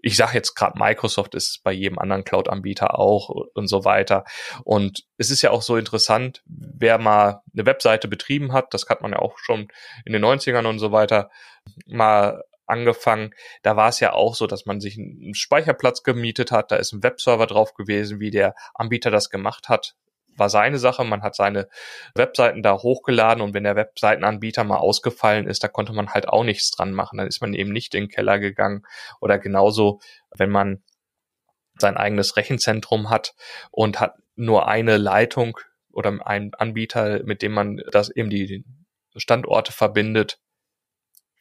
ich 0.00 0.16
sage 0.16 0.34
jetzt 0.34 0.54
gerade 0.54 0.78
Microsoft 0.78 1.34
ist 1.34 1.60
bei 1.62 1.72
jedem 1.72 1.98
anderen 1.98 2.24
Cloud-Anbieter 2.24 2.98
auch 2.98 3.28
und 3.28 3.68
so 3.68 3.84
weiter. 3.84 4.24
Und 4.64 5.04
es 5.18 5.30
ist 5.30 5.42
ja 5.42 5.50
auch 5.50 5.62
so 5.62 5.76
interessant, 5.76 6.42
wer 6.46 6.98
mal 6.98 7.42
eine 7.52 7.66
Webseite 7.66 8.08
betrieben 8.08 8.52
hat, 8.52 8.72
das 8.72 8.88
hat 8.88 9.02
man 9.02 9.12
ja 9.12 9.18
auch 9.18 9.38
schon 9.38 9.68
in 10.04 10.12
den 10.12 10.24
90ern 10.24 10.66
und 10.66 10.78
so 10.78 10.92
weiter, 10.92 11.30
mal 11.86 12.42
angefangen. 12.66 13.34
Da 13.62 13.76
war 13.76 13.88
es 13.88 14.00
ja 14.00 14.12
auch 14.12 14.34
so, 14.34 14.46
dass 14.46 14.66
man 14.66 14.80
sich 14.80 14.98
einen 14.98 15.34
Speicherplatz 15.34 16.02
gemietet 16.02 16.52
hat, 16.52 16.70
da 16.70 16.76
ist 16.76 16.92
ein 16.92 17.02
Webserver 17.02 17.46
drauf 17.46 17.74
gewesen, 17.74 18.20
wie 18.20 18.30
der 18.30 18.54
Anbieter 18.74 19.10
das 19.10 19.30
gemacht 19.30 19.68
hat, 19.68 19.94
war 20.38 20.50
seine 20.50 20.78
Sache. 20.78 21.04
Man 21.04 21.22
hat 21.22 21.34
seine 21.34 21.68
Webseiten 22.14 22.62
da 22.62 22.74
hochgeladen 22.74 23.42
und 23.42 23.54
wenn 23.54 23.64
der 23.64 23.76
Webseitenanbieter 23.76 24.64
mal 24.64 24.78
ausgefallen 24.78 25.46
ist, 25.46 25.64
da 25.64 25.68
konnte 25.68 25.92
man 25.92 26.10
halt 26.10 26.28
auch 26.28 26.44
nichts 26.44 26.70
dran 26.70 26.92
machen. 26.92 27.18
Dann 27.18 27.26
ist 27.26 27.40
man 27.40 27.54
eben 27.54 27.72
nicht 27.72 27.94
in 27.94 28.04
den 28.04 28.10
Keller 28.10 28.38
gegangen. 28.38 28.82
Oder 29.20 29.38
genauso, 29.38 30.00
wenn 30.30 30.50
man 30.50 30.82
sein 31.78 31.96
eigenes 31.96 32.36
Rechenzentrum 32.36 33.10
hat 33.10 33.34
und 33.70 34.00
hat 34.00 34.14
nur 34.34 34.68
eine 34.68 34.96
Leitung 34.96 35.58
oder 35.90 36.26
einen 36.26 36.54
Anbieter, 36.54 37.22
mit 37.24 37.42
dem 37.42 37.52
man 37.52 37.82
das 37.90 38.10
eben 38.10 38.30
die 38.30 38.64
Standorte 39.16 39.72
verbindet, 39.72 40.38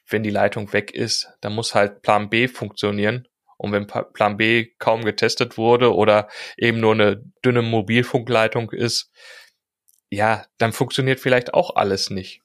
wenn 0.08 0.24
die 0.24 0.30
Leitung 0.30 0.74
weg 0.74 0.91
ist, 0.91 1.30
dann 1.41 1.54
muss 1.54 1.76
halt 1.76 2.02
Plan 2.02 2.30
B 2.30 2.48
funktionieren. 2.48 3.28
Und 3.58 3.72
wenn 3.72 3.88
Plan 3.88 4.38
B 4.38 4.68
kaum 4.80 5.06
getestet 5.06 5.58
wurde 5.58 5.96
oder 5.96 6.28
eben 6.58 6.80
nur 6.80 6.94
eine 6.94 7.24
dünne 7.44 7.62
Mobilfunkleitung 7.62 8.72
ist, 8.72 9.12
ja, 10.10 10.46
dann 10.58 10.74
funktioniert 10.74 11.20
vielleicht 11.20 11.54
auch 11.54 11.76
alles 11.76 12.10
nicht. 12.10 12.41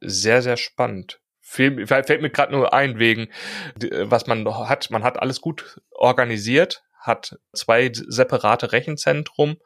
Sehr, 0.00 0.42
sehr 0.42 0.56
spannend. 0.56 1.20
Fällt 1.40 2.22
mir 2.22 2.30
gerade 2.30 2.52
nur 2.52 2.72
ein 2.72 2.98
wegen, 2.98 3.28
was 4.02 4.26
man 4.26 4.46
hat. 4.68 4.90
Man 4.90 5.02
hat 5.02 5.18
alles 5.18 5.40
gut 5.40 5.80
organisiert, 5.90 6.84
hat 7.00 7.38
zwei 7.52 7.90
separate 7.92 8.72
Rechenzentrum, 8.72 9.56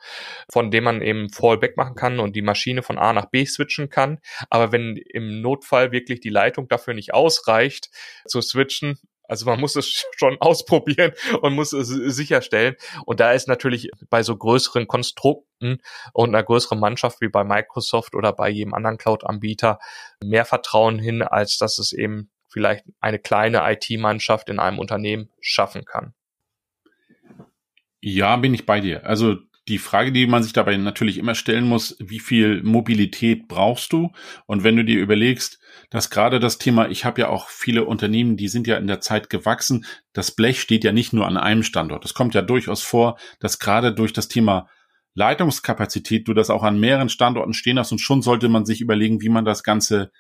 von 0.51 0.71
dem 0.71 0.85
man 0.85 1.03
eben 1.03 1.31
Fallback 1.31 1.77
machen 1.77 1.97
kann 1.97 2.21
und 2.21 2.37
die 2.37 2.43
Maschine 2.43 2.83
von 2.83 2.99
A 2.99 3.13
nach 3.13 3.27
B 3.27 3.45
switchen 3.45 3.91
kann. 3.91 4.21
Aber 4.51 4.73
wenn 4.73 4.97
im 4.97 5.41
Notfall 5.43 5.93
wirklich 5.93 6.21
die 6.21 6.31
Leitung 6.31 6.69
dafür 6.69 6.95
nicht 6.95 7.13
ausreicht 7.13 7.91
zu 8.27 8.41
switchen, 8.41 8.99
also 9.27 9.47
man 9.47 9.59
muss 9.61 9.77
es 9.77 10.07
schon 10.17 10.37
ausprobieren 10.41 11.13
und 11.41 11.55
muss 11.55 11.73
es 11.73 11.89
sicherstellen. 11.89 12.77
Und 13.05 13.21
da 13.21 13.33
ist 13.33 13.49
natürlich 13.49 13.91
bei 14.11 14.23
so 14.23 14.37
größeren 14.37 14.87
Konstrukten 14.87 15.79
und 16.13 16.29
einer 16.29 16.43
größeren 16.43 16.79
Mannschaft 16.79 17.21
wie 17.21 17.29
bei 17.29 17.45
Microsoft 17.45 18.15
oder 18.15 18.33
bei 18.33 18.49
jedem 18.49 18.75
anderen 18.75 18.99
Cloud-Anbieter 18.99 19.79
mehr 20.23 20.45
Vertrauen 20.45 20.99
hin, 20.99 21.23
als 21.23 21.59
dass 21.59 21.79
es 21.79 21.93
eben 21.93 22.31
vielleicht 22.49 22.85
eine 23.01 23.19
kleine 23.19 23.63
IT-Mannschaft 23.73 24.49
in 24.49 24.61
einem 24.61 24.79
Unternehmen 24.79 25.31
schaffen 25.41 25.85
kann. 25.85 26.15
Ja, 28.07 28.37
bin 28.37 28.53
ich 28.53 28.67
bei 28.67 28.81
dir. 28.81 29.07
Also 29.07 29.39
die 29.67 29.79
Frage, 29.79 30.13
die 30.13 30.27
man 30.27 30.43
sich 30.43 30.53
dabei 30.53 30.77
natürlich 30.77 31.17
immer 31.17 31.35
stellen 31.35 31.65
muss, 31.65 31.97
wie 31.99 32.21
viel 32.21 32.63
Mobilität 32.63 33.49
brauchst 33.49 33.95
du? 33.95 34.13
Und 34.45 34.63
wenn 34.63 34.77
du 34.77 34.85
dir 34.85 35.01
überlegst, 35.01 35.59
dass 35.89 36.11
gerade 36.11 36.39
das 36.39 36.59
Thema, 36.59 36.91
ich 36.91 37.07
habe 37.07 37.23
ja 37.23 37.29
auch 37.31 37.49
viele 37.49 37.87
Unternehmen, 37.87 38.37
die 38.37 38.49
sind 38.49 38.67
ja 38.67 38.77
in 38.77 38.89
der 38.89 39.01
Zeit 39.01 39.31
gewachsen, 39.31 39.87
das 40.13 40.33
Blech 40.33 40.61
steht 40.61 40.85
ja 40.85 40.93
nicht 40.93 41.15
nur 41.15 41.27
an 41.27 41.39
einem 41.39 41.63
Standort. 41.63 42.05
Es 42.05 42.13
kommt 42.13 42.35
ja 42.35 42.43
durchaus 42.43 42.83
vor, 42.83 43.17
dass 43.41 43.59
gerade 43.59 43.95
durch 43.95 44.13
das 44.13 44.29
Thema 44.29 44.69
Leitungskapazität 45.15 46.29
du 46.29 46.35
das 46.35 46.51
auch 46.51 46.63
an 46.63 46.79
mehreren 46.79 47.09
Standorten 47.09 47.55
stehen 47.55 47.79
hast 47.79 47.91
und 47.91 48.01
schon 48.01 48.21
sollte 48.21 48.51
man 48.51 48.67
sich 48.67 48.83
überlegen, 48.83 49.23
wie 49.23 49.31
man 49.31 49.47
das 49.47 49.63
Ganze 49.63 50.13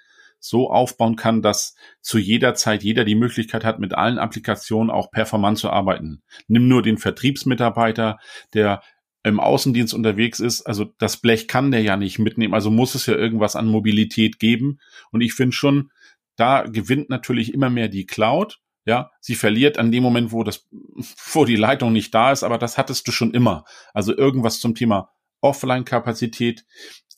so 0.44 0.70
aufbauen 0.70 1.16
kann, 1.16 1.40
dass 1.40 1.74
zu 2.02 2.18
jeder 2.18 2.54
Zeit 2.54 2.82
jeder 2.82 3.04
die 3.04 3.14
Möglichkeit 3.14 3.64
hat, 3.64 3.78
mit 3.78 3.94
allen 3.94 4.18
Applikationen 4.18 4.90
auch 4.90 5.10
performant 5.10 5.56
zu 5.56 5.70
arbeiten. 5.70 6.22
Nimm 6.48 6.68
nur 6.68 6.82
den 6.82 6.98
Vertriebsmitarbeiter, 6.98 8.18
der 8.52 8.82
im 9.22 9.40
Außendienst 9.40 9.94
unterwegs 9.94 10.40
ist, 10.40 10.62
also 10.62 10.84
das 10.98 11.16
Blech 11.16 11.48
kann 11.48 11.70
der 11.70 11.80
ja 11.80 11.96
nicht 11.96 12.18
mitnehmen, 12.18 12.52
also 12.52 12.70
muss 12.70 12.94
es 12.94 13.06
ja 13.06 13.14
irgendwas 13.14 13.56
an 13.56 13.66
Mobilität 13.68 14.38
geben. 14.38 14.80
Und 15.10 15.22
ich 15.22 15.32
finde 15.32 15.56
schon, 15.56 15.90
da 16.36 16.64
gewinnt 16.64 17.08
natürlich 17.08 17.54
immer 17.54 17.70
mehr 17.70 17.88
die 17.88 18.04
Cloud. 18.04 18.60
Ja, 18.84 19.10
sie 19.20 19.36
verliert 19.36 19.78
an 19.78 19.90
dem 19.90 20.02
Moment, 20.02 20.30
wo 20.30 20.44
das, 20.44 20.68
wo 21.32 21.46
die 21.46 21.56
Leitung 21.56 21.94
nicht 21.94 22.14
da 22.14 22.32
ist, 22.32 22.42
aber 22.42 22.58
das 22.58 22.76
hattest 22.76 23.08
du 23.08 23.12
schon 23.12 23.32
immer. 23.32 23.64
Also 23.94 24.14
irgendwas 24.14 24.60
zum 24.60 24.74
Thema 24.74 25.08
Offline-Kapazität. 25.40 26.66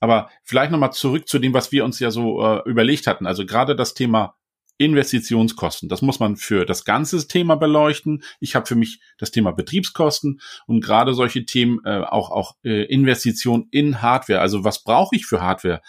Aber 0.00 0.30
vielleicht 0.44 0.72
nochmal 0.72 0.92
zurück 0.92 1.28
zu 1.28 1.38
dem, 1.38 1.54
was 1.54 1.72
wir 1.72 1.84
uns 1.84 1.98
ja 2.00 2.10
so 2.10 2.42
äh, 2.44 2.68
überlegt 2.68 3.06
hatten. 3.06 3.26
Also 3.26 3.46
gerade 3.46 3.76
das 3.76 3.94
Thema 3.94 4.36
Investitionskosten. 4.78 5.88
Das 5.88 6.02
muss 6.02 6.20
man 6.20 6.36
für 6.36 6.66
das 6.66 6.84
ganze 6.84 7.26
Thema 7.26 7.56
beleuchten. 7.56 8.22
Ich 8.40 8.54
habe 8.54 8.66
für 8.66 8.74
mich 8.74 9.00
das 9.18 9.30
Thema 9.30 9.52
Betriebskosten 9.52 10.40
und 10.66 10.84
gerade 10.84 11.14
solche 11.14 11.44
Themen 11.46 11.80
äh, 11.84 12.00
auch 12.00 12.30
auch 12.30 12.56
äh, 12.62 12.84
Investition 12.84 13.68
in 13.70 14.02
Hardware. 14.02 14.40
Also 14.40 14.64
was 14.64 14.82
brauche 14.82 15.16
ich 15.16 15.26
für 15.26 15.40
Hardware? 15.40 15.80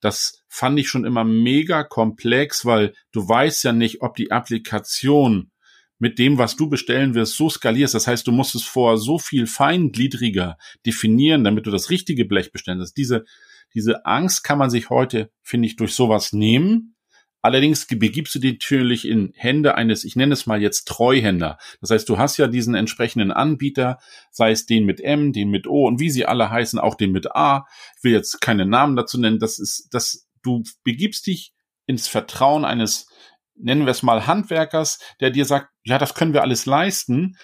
Das 0.00 0.42
fand 0.48 0.78
ich 0.78 0.88
schon 0.88 1.04
immer 1.04 1.24
mega 1.24 1.84
komplex, 1.84 2.64
weil 2.64 2.94
du 3.12 3.28
weißt 3.28 3.64
ja 3.64 3.72
nicht, 3.72 4.00
ob 4.00 4.16
die 4.16 4.32
Applikation 4.32 5.50
mit 5.98 6.18
dem, 6.18 6.38
was 6.38 6.56
du 6.56 6.70
bestellen 6.70 7.14
wirst, 7.14 7.36
so 7.36 7.50
skalierst. 7.50 7.94
Das 7.94 8.06
heißt, 8.06 8.26
du 8.26 8.32
musst 8.32 8.54
es 8.54 8.62
vor 8.62 8.96
so 8.96 9.18
viel 9.18 9.46
feingliedriger 9.46 10.56
definieren, 10.86 11.44
damit 11.44 11.66
du 11.66 11.70
das 11.70 11.90
richtige 11.90 12.24
Blech 12.24 12.52
bestellen 12.52 12.78
kannst. 12.78 12.96
Diese, 12.96 13.26
diese 13.74 14.06
Angst 14.06 14.44
kann 14.44 14.58
man 14.58 14.70
sich 14.70 14.90
heute, 14.90 15.30
finde 15.42 15.66
ich, 15.66 15.76
durch 15.76 15.94
sowas 15.94 16.32
nehmen. 16.32 16.96
Allerdings 17.42 17.86
begibst 17.86 18.34
du 18.34 18.38
dich 18.38 18.54
natürlich 18.54 19.08
in 19.08 19.32
Hände 19.34 19.74
eines, 19.74 20.04
ich 20.04 20.14
nenne 20.14 20.34
es 20.34 20.46
mal 20.46 20.60
jetzt 20.60 20.86
Treuhänder. 20.86 21.56
Das 21.80 21.90
heißt, 21.90 22.08
du 22.08 22.18
hast 22.18 22.36
ja 22.36 22.48
diesen 22.48 22.74
entsprechenden 22.74 23.32
Anbieter, 23.32 23.98
sei 24.30 24.50
es 24.50 24.66
den 24.66 24.84
mit 24.84 25.00
M, 25.00 25.32
den 25.32 25.48
mit 25.48 25.66
O 25.66 25.86
und 25.86 26.00
wie 26.00 26.10
sie 26.10 26.26
alle 26.26 26.50
heißen, 26.50 26.78
auch 26.78 26.96
den 26.96 27.12
mit 27.12 27.34
A. 27.34 27.66
Ich 27.96 28.04
will 28.04 28.12
jetzt 28.12 28.42
keine 28.42 28.66
Namen 28.66 28.94
dazu 28.94 29.18
nennen. 29.18 29.38
Das 29.38 29.58
ist, 29.58 29.88
das, 29.92 30.28
du 30.42 30.62
begibst 30.84 31.26
dich 31.26 31.54
ins 31.86 32.08
Vertrauen 32.08 32.66
eines 32.66 33.06
nennen 33.62 33.84
wir 33.84 33.90
es 33.90 34.02
mal 34.02 34.26
Handwerkers, 34.26 34.98
der 35.20 35.30
dir 35.30 35.44
sagt, 35.44 35.68
ja, 35.84 35.98
das 35.98 36.14
können 36.14 36.32
wir 36.32 36.42
alles 36.42 36.66
leisten. 36.66 37.36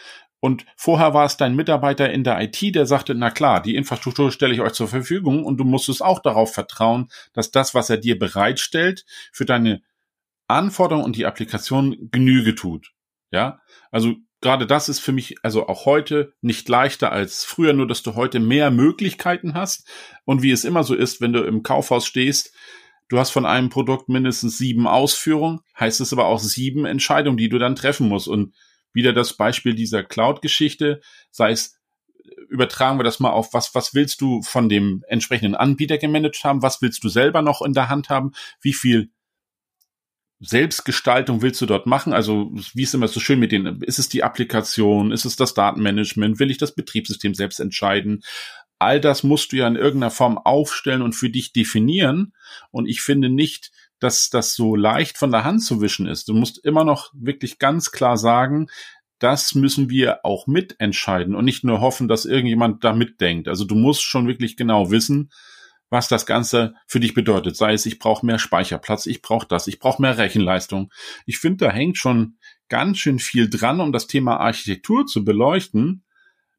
Und 0.46 0.64
vorher 0.76 1.12
war 1.12 1.24
es 1.24 1.36
dein 1.36 1.56
Mitarbeiter 1.56 2.08
in 2.08 2.22
der 2.22 2.40
IT, 2.40 2.72
der 2.76 2.86
sagte, 2.86 3.16
na 3.16 3.32
klar, 3.32 3.60
die 3.60 3.74
Infrastruktur 3.74 4.30
stelle 4.30 4.54
ich 4.54 4.60
euch 4.60 4.74
zur 4.74 4.86
Verfügung 4.86 5.44
und 5.44 5.56
du 5.56 5.64
musstest 5.64 6.04
auch 6.04 6.20
darauf 6.20 6.54
vertrauen, 6.54 7.08
dass 7.32 7.50
das, 7.50 7.74
was 7.74 7.90
er 7.90 7.96
dir 7.96 8.16
bereitstellt, 8.16 9.04
für 9.32 9.44
deine 9.44 9.82
Anforderungen 10.46 11.04
und 11.04 11.16
die 11.16 11.26
Applikation 11.26 11.96
Genüge 12.12 12.54
tut. 12.54 12.92
Ja, 13.32 13.58
also 13.90 14.14
gerade 14.40 14.68
das 14.68 14.88
ist 14.88 15.00
für 15.00 15.10
mich 15.10 15.34
also 15.42 15.66
auch 15.66 15.84
heute 15.84 16.32
nicht 16.42 16.68
leichter 16.68 17.10
als 17.10 17.42
früher, 17.42 17.72
nur 17.72 17.88
dass 17.88 18.04
du 18.04 18.14
heute 18.14 18.38
mehr 18.38 18.70
Möglichkeiten 18.70 19.54
hast. 19.54 19.90
Und 20.24 20.42
wie 20.42 20.52
es 20.52 20.64
immer 20.64 20.84
so 20.84 20.94
ist, 20.94 21.20
wenn 21.20 21.32
du 21.32 21.42
im 21.42 21.64
Kaufhaus 21.64 22.06
stehst, 22.06 22.54
du 23.08 23.18
hast 23.18 23.30
von 23.30 23.46
einem 23.46 23.68
Produkt 23.68 24.08
mindestens 24.08 24.58
sieben 24.58 24.86
Ausführungen, 24.86 25.62
heißt 25.76 26.00
es 26.00 26.12
aber 26.12 26.26
auch 26.26 26.38
sieben 26.38 26.84
Entscheidungen, 26.84 27.36
die 27.36 27.48
du 27.48 27.58
dann 27.58 27.74
treffen 27.74 28.08
musst. 28.08 28.28
Und 28.28 28.54
wieder 28.96 29.12
das 29.12 29.34
Beispiel 29.34 29.74
dieser 29.74 30.02
Cloud-Geschichte, 30.02 31.00
sei 31.30 31.52
es, 31.52 31.78
übertragen 32.48 32.98
wir 32.98 33.04
das 33.04 33.20
mal 33.20 33.30
auf, 33.30 33.54
was, 33.54 33.74
was 33.74 33.94
willst 33.94 34.20
du 34.20 34.42
von 34.42 34.68
dem 34.68 35.04
entsprechenden 35.06 35.54
Anbieter 35.54 35.98
gemanagt 35.98 36.42
haben? 36.42 36.62
Was 36.62 36.82
willst 36.82 37.04
du 37.04 37.08
selber 37.08 37.42
noch 37.42 37.62
in 37.62 37.74
der 37.74 37.88
Hand 37.88 38.08
haben? 38.08 38.32
Wie 38.60 38.72
viel 38.72 39.10
Selbstgestaltung 40.40 41.42
willst 41.42 41.60
du 41.60 41.66
dort 41.66 41.86
machen? 41.86 42.12
Also, 42.12 42.50
wie 42.74 42.82
ist 42.82 42.94
immer 42.94 43.08
so 43.08 43.20
schön 43.20 43.38
mit 43.38 43.52
den, 43.52 43.80
ist 43.82 43.98
es 43.98 44.08
die 44.08 44.24
Applikation? 44.24 45.12
Ist 45.12 45.24
es 45.24 45.36
das 45.36 45.54
Datenmanagement? 45.54 46.40
Will 46.40 46.50
ich 46.50 46.58
das 46.58 46.74
Betriebssystem 46.74 47.34
selbst 47.34 47.60
entscheiden? 47.60 48.22
all 48.78 49.00
das 49.00 49.22
musst 49.22 49.52
du 49.52 49.56
ja 49.56 49.66
in 49.66 49.76
irgendeiner 49.76 50.10
Form 50.10 50.38
aufstellen 50.38 51.02
und 51.02 51.14
für 51.14 51.30
dich 51.30 51.52
definieren. 51.52 52.34
Und 52.70 52.86
ich 52.86 53.00
finde 53.00 53.28
nicht, 53.28 53.70
dass 54.00 54.30
das 54.30 54.54
so 54.54 54.76
leicht 54.76 55.18
von 55.18 55.30
der 55.30 55.44
Hand 55.44 55.62
zu 55.62 55.80
wischen 55.80 56.06
ist. 56.06 56.28
Du 56.28 56.34
musst 56.34 56.62
immer 56.64 56.84
noch 56.84 57.12
wirklich 57.14 57.58
ganz 57.58 57.90
klar 57.90 58.16
sagen, 58.16 58.68
das 59.18 59.54
müssen 59.54 59.88
wir 59.88 60.24
auch 60.24 60.46
mitentscheiden 60.46 61.34
und 61.34 61.44
nicht 61.44 61.64
nur 61.64 61.80
hoffen, 61.80 62.06
dass 62.06 62.26
irgendjemand 62.26 62.84
da 62.84 62.92
mitdenkt. 62.92 63.48
Also 63.48 63.64
du 63.64 63.74
musst 63.74 64.02
schon 64.02 64.26
wirklich 64.26 64.56
genau 64.56 64.90
wissen, 64.90 65.30
was 65.88 66.08
das 66.08 66.26
Ganze 66.26 66.74
für 66.86 67.00
dich 67.00 67.14
bedeutet. 67.14 67.56
Sei 67.56 67.72
es, 67.72 67.86
ich 67.86 67.98
brauche 67.98 68.26
mehr 68.26 68.38
Speicherplatz, 68.38 69.06
ich 69.06 69.22
brauche 69.22 69.46
das, 69.46 69.68
ich 69.68 69.78
brauche 69.78 70.02
mehr 70.02 70.18
Rechenleistung. 70.18 70.92
Ich 71.24 71.38
finde, 71.38 71.66
da 71.66 71.72
hängt 71.72 71.96
schon 71.96 72.38
ganz 72.68 72.98
schön 72.98 73.18
viel 73.18 73.48
dran, 73.48 73.80
um 73.80 73.92
das 73.92 74.06
Thema 74.06 74.38
Architektur 74.38 75.06
zu 75.06 75.24
beleuchten. 75.24 76.04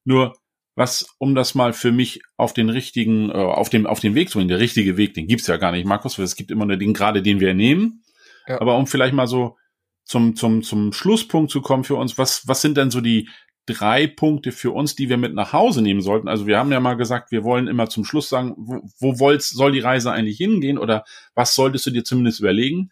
Nur 0.05 0.35
was, 0.77 1.07
um 1.17 1.33
das 1.33 1.55
mal 1.55 1.73
für 1.73 1.91
mich 1.91 2.21
auf 2.37 2.53
den 2.53 2.69
richtigen, 2.69 3.31
äh, 3.31 3.33
auf 3.33 3.69
dem, 3.69 3.87
auf 3.87 3.99
den 3.99 4.13
Weg 4.13 4.29
zu 4.29 4.37
bringen, 4.37 4.47
der 4.47 4.59
richtige 4.59 4.95
Weg, 4.95 5.15
den 5.15 5.25
gibt's 5.25 5.47
ja 5.47 5.57
gar 5.57 5.71
nicht, 5.71 5.87
Markus, 5.87 6.19
weil 6.19 6.25
es 6.25 6.35
gibt 6.35 6.51
immer 6.51 6.67
nur 6.67 6.77
den 6.77 6.93
gerade, 6.93 7.23
den 7.23 7.39
wir 7.39 7.55
nehmen. 7.55 8.03
Ja. 8.47 8.61
Aber 8.61 8.77
um 8.77 8.85
vielleicht 8.85 9.15
mal 9.15 9.25
so 9.25 9.57
zum, 10.05 10.35
zum, 10.35 10.61
zum 10.61 10.93
Schlusspunkt 10.93 11.49
zu 11.49 11.61
kommen 11.61 11.83
für 11.83 11.95
uns, 11.95 12.19
was, 12.19 12.47
was 12.47 12.61
sind 12.61 12.77
denn 12.77 12.91
so 12.91 13.01
die 13.01 13.27
drei 13.65 14.05
Punkte 14.05 14.51
für 14.51 14.69
uns, 14.69 14.95
die 14.95 15.09
wir 15.09 15.17
mit 15.17 15.33
nach 15.33 15.51
Hause 15.51 15.81
nehmen 15.81 16.01
sollten? 16.01 16.27
Also 16.27 16.45
wir 16.45 16.59
haben 16.59 16.71
ja 16.71 16.79
mal 16.79 16.93
gesagt, 16.93 17.31
wir 17.31 17.43
wollen 17.43 17.67
immer 17.67 17.89
zum 17.89 18.05
Schluss 18.05 18.29
sagen, 18.29 18.53
wo, 18.55 18.81
wo 18.99 19.19
wollt's, 19.19 19.49
soll 19.49 19.71
die 19.71 19.79
Reise 19.79 20.11
eigentlich 20.11 20.37
hingehen 20.37 20.77
oder 20.77 21.05
was 21.33 21.55
solltest 21.55 21.87
du 21.87 21.89
dir 21.89 22.03
zumindest 22.03 22.39
überlegen? 22.39 22.91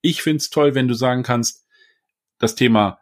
Ich 0.00 0.22
find's 0.22 0.48
toll, 0.48 0.74
wenn 0.74 0.88
du 0.88 0.94
sagen 0.94 1.22
kannst, 1.22 1.66
das 2.38 2.54
Thema 2.54 2.98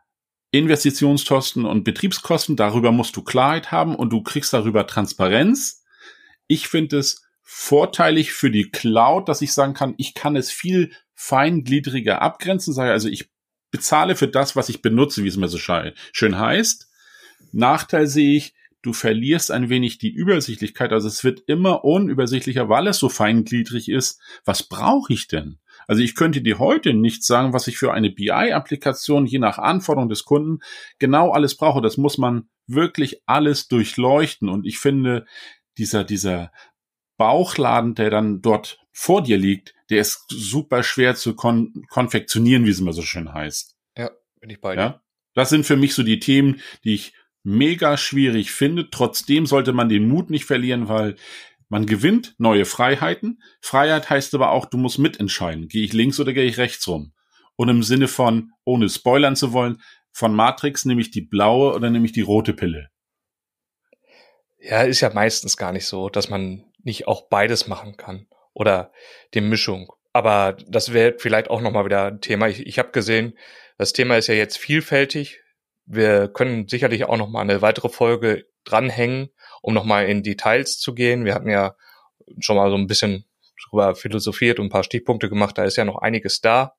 Investitionskosten 0.55 1.65
und 1.65 1.83
Betriebskosten, 1.83 2.55
darüber 2.55 2.93
musst 2.93 3.17
du 3.17 3.23
Klarheit 3.23 3.73
haben 3.73 3.97
und 3.97 4.11
du 4.11 4.23
kriegst 4.23 4.53
darüber 4.53 4.87
Transparenz. 4.87 5.83
Ich 6.47 6.69
finde 6.69 6.99
es 6.99 7.25
vorteilig 7.43 8.33
für 8.33 8.53
die 8.53 8.71
Cloud, 8.71 9.29
dass 9.29 9.43
ich 9.43 9.53
sagen 9.53 9.75
kann, 9.75 9.95
ich 9.97 10.15
kann 10.15 10.37
es 10.37 10.53
viel 10.53 10.93
feingliedriger 11.15 12.23
abgrenzen, 12.23 12.73
sage 12.73 12.93
also 12.93 13.09
ich 13.09 13.31
bezahle 13.73 14.15
für 14.15 14.29
das, 14.29 14.55
was 14.55 14.69
ich 14.69 14.81
benutze, 14.81 15.25
wie 15.25 15.29
es 15.29 15.37
mir 15.37 15.49
so 15.49 15.59
schön 15.59 16.39
heißt. 16.39 16.89
Nachteil 17.51 18.07
sehe 18.07 18.37
ich, 18.37 18.55
du 18.83 18.93
verlierst 18.93 19.51
ein 19.51 19.69
wenig 19.69 19.99
die 19.99 20.13
Übersichtlichkeit, 20.13 20.93
also 20.93 21.09
es 21.09 21.25
wird 21.25 21.41
immer 21.49 21.85
unübersichtlicher, 21.85 22.69
weil 22.69 22.87
es 22.87 22.99
so 22.99 23.09
feingliedrig 23.09 23.89
ist. 23.89 24.21
Was 24.45 24.63
brauche 24.63 25.13
ich 25.13 25.27
denn? 25.27 25.59
Also 25.87 26.03
ich 26.03 26.15
könnte 26.15 26.43
dir 26.43 26.59
heute 26.59 26.95
nicht 26.95 27.25
sagen, 27.25 27.53
was 27.53 27.67
ich 27.67 27.79
für 27.79 27.93
eine 27.93 28.11
BI-Applikation 28.11 29.27
je 29.27 29.39
nach 29.39 29.59
Anforderung 29.59 30.09
des 30.09 30.25
Kunden 30.25 30.61
genau 30.99 31.31
alles 31.31 31.57
brauche. 31.57 31.81
Das 31.81 31.97
muss 31.97 32.19
man 32.19 32.49
wirklich 32.67 33.23
alles 33.27 33.69
durchleuchten. 33.69 34.49
Und 34.49 34.67
ich 34.67 34.79
finde, 34.79 35.27
dieser, 35.79 36.05
dieser 36.05 36.53
Bauchladen, 37.17 37.95
der 37.95 38.11
dann 38.11 38.43
dort 38.43 38.79
vor 38.93 39.23
dir 39.23 39.39
liegt, 39.39 39.75
der 39.91 40.01
ist 40.01 40.25
super 40.29 40.83
schwer 40.83 41.15
zu 41.15 41.35
kon 41.35 41.85
konfektionieren, 41.89 42.65
wie 42.65 42.71
es 42.71 42.81
immer 42.81 42.93
so 42.93 43.03
schön 43.03 43.33
heißt. 43.33 43.77
Ja, 43.97 44.11
bin 44.41 44.51
ich 44.51 44.61
bei 44.61 44.75
dir. 44.75 44.81
Ja? 44.81 45.03
Das 45.35 45.51
sind 45.51 45.67
für 45.67 45.77
mich 45.77 45.95
so 45.95 46.03
die 46.03 46.21
Themen, 46.21 46.61
die 46.85 46.95
ich 46.95 47.13
mega 47.43 47.97
schwierig 47.97 48.53
finde. 48.53 48.91
Trotzdem 48.91 49.47
sollte 49.47 49.73
man 49.73 49.89
den 49.89 50.09
Mut 50.09 50.31
nicht 50.31 50.47
verlieren, 50.47 50.89
weil 50.89 51.17
man 51.75 51.87
gewinnt 51.87 52.37
neue 52.39 52.67
Freiheiten. 52.67 53.43
Freiheit 53.61 54.09
heißt 54.09 54.33
aber 54.37 54.53
auch, 54.53 54.67
du 54.67 54.79
musst 54.79 55.01
mitentscheiden. 55.01 55.67
Gehe 55.67 55.83
ich 55.83 55.93
links 55.93 56.21
oder 56.21 56.33
gehe 56.33 56.45
ich 56.45 56.57
rechts 56.57 56.87
rum? 56.87 57.13
Und 57.57 57.69
im 57.69 57.83
Sinne 57.83 58.07
von, 58.07 58.53
ohne 58.63 58.89
spoilern 58.89 59.35
zu 59.35 59.53
wollen, 59.53 59.83
von 60.13 60.37
Matrix 60.37 60.85
nehme 60.85 61.01
ich 61.01 61.11
die 61.11 61.23
blaue 61.23 61.75
oder 61.75 61.91
nehme 61.91 62.07
ich 62.07 62.13
die 62.13 62.21
rote 62.21 62.53
Pille? 62.53 62.91
Ja, 64.61 64.83
ist 64.83 65.01
ja 65.01 65.13
meistens 65.13 65.57
gar 65.57 65.73
nicht 65.73 65.87
so, 65.87 66.09
dass 66.09 66.31
man 66.31 66.65
nicht 66.85 67.09
auch 67.09 67.29
beides 67.29 67.67
machen 67.67 67.97
kann 67.97 68.29
oder 68.53 68.93
die 69.35 69.41
Mischung. 69.41 69.93
Aber 70.13 70.57
das 70.69 70.93
wäre 70.93 71.17
vielleicht 71.19 71.51
auch 71.51 71.61
nochmal 71.61 71.87
wieder 71.87 72.07
ein 72.07 72.21
Thema. 72.21 72.47
Ich, 72.47 72.65
ich 72.65 72.79
habe 72.79 72.93
gesehen, 72.93 73.37
das 73.79 73.93
Thema 73.93 74.17
ist 74.17 74.29
ja 74.29 74.35
jetzt 74.35 74.59
vielfältig. 74.59 75.41
Wir 75.87 76.29
können 76.29 76.69
sicherlich 76.69 77.07
auch 77.07 77.17
nochmal 77.17 77.43
eine 77.43 77.63
weitere 77.63 77.89
Folge 77.89 78.45
dranhängen, 78.63 79.31
um 79.65 79.73
nochmal 79.73 80.07
in 80.07 80.23
Details 80.23 80.79
zu 80.79 80.95
gehen. 80.95 81.25
Wir 81.25 81.35
hatten 81.35 81.49
ja 81.49 81.75
schon 82.39 82.57
mal 82.57 82.69
so 82.69 82.77
ein 82.77 82.87
bisschen 82.87 83.25
drüber 83.67 83.95
philosophiert 83.95 84.59
und 84.59 84.67
ein 84.67 84.71
paar 84.71 84.85
Stichpunkte 84.85 85.31
gemacht. 85.31 85.57
Da 85.57 85.65
ist 85.65 85.77
ja 85.77 85.87
noch 85.87 86.03
einiges 86.03 86.43
da. 86.43 86.77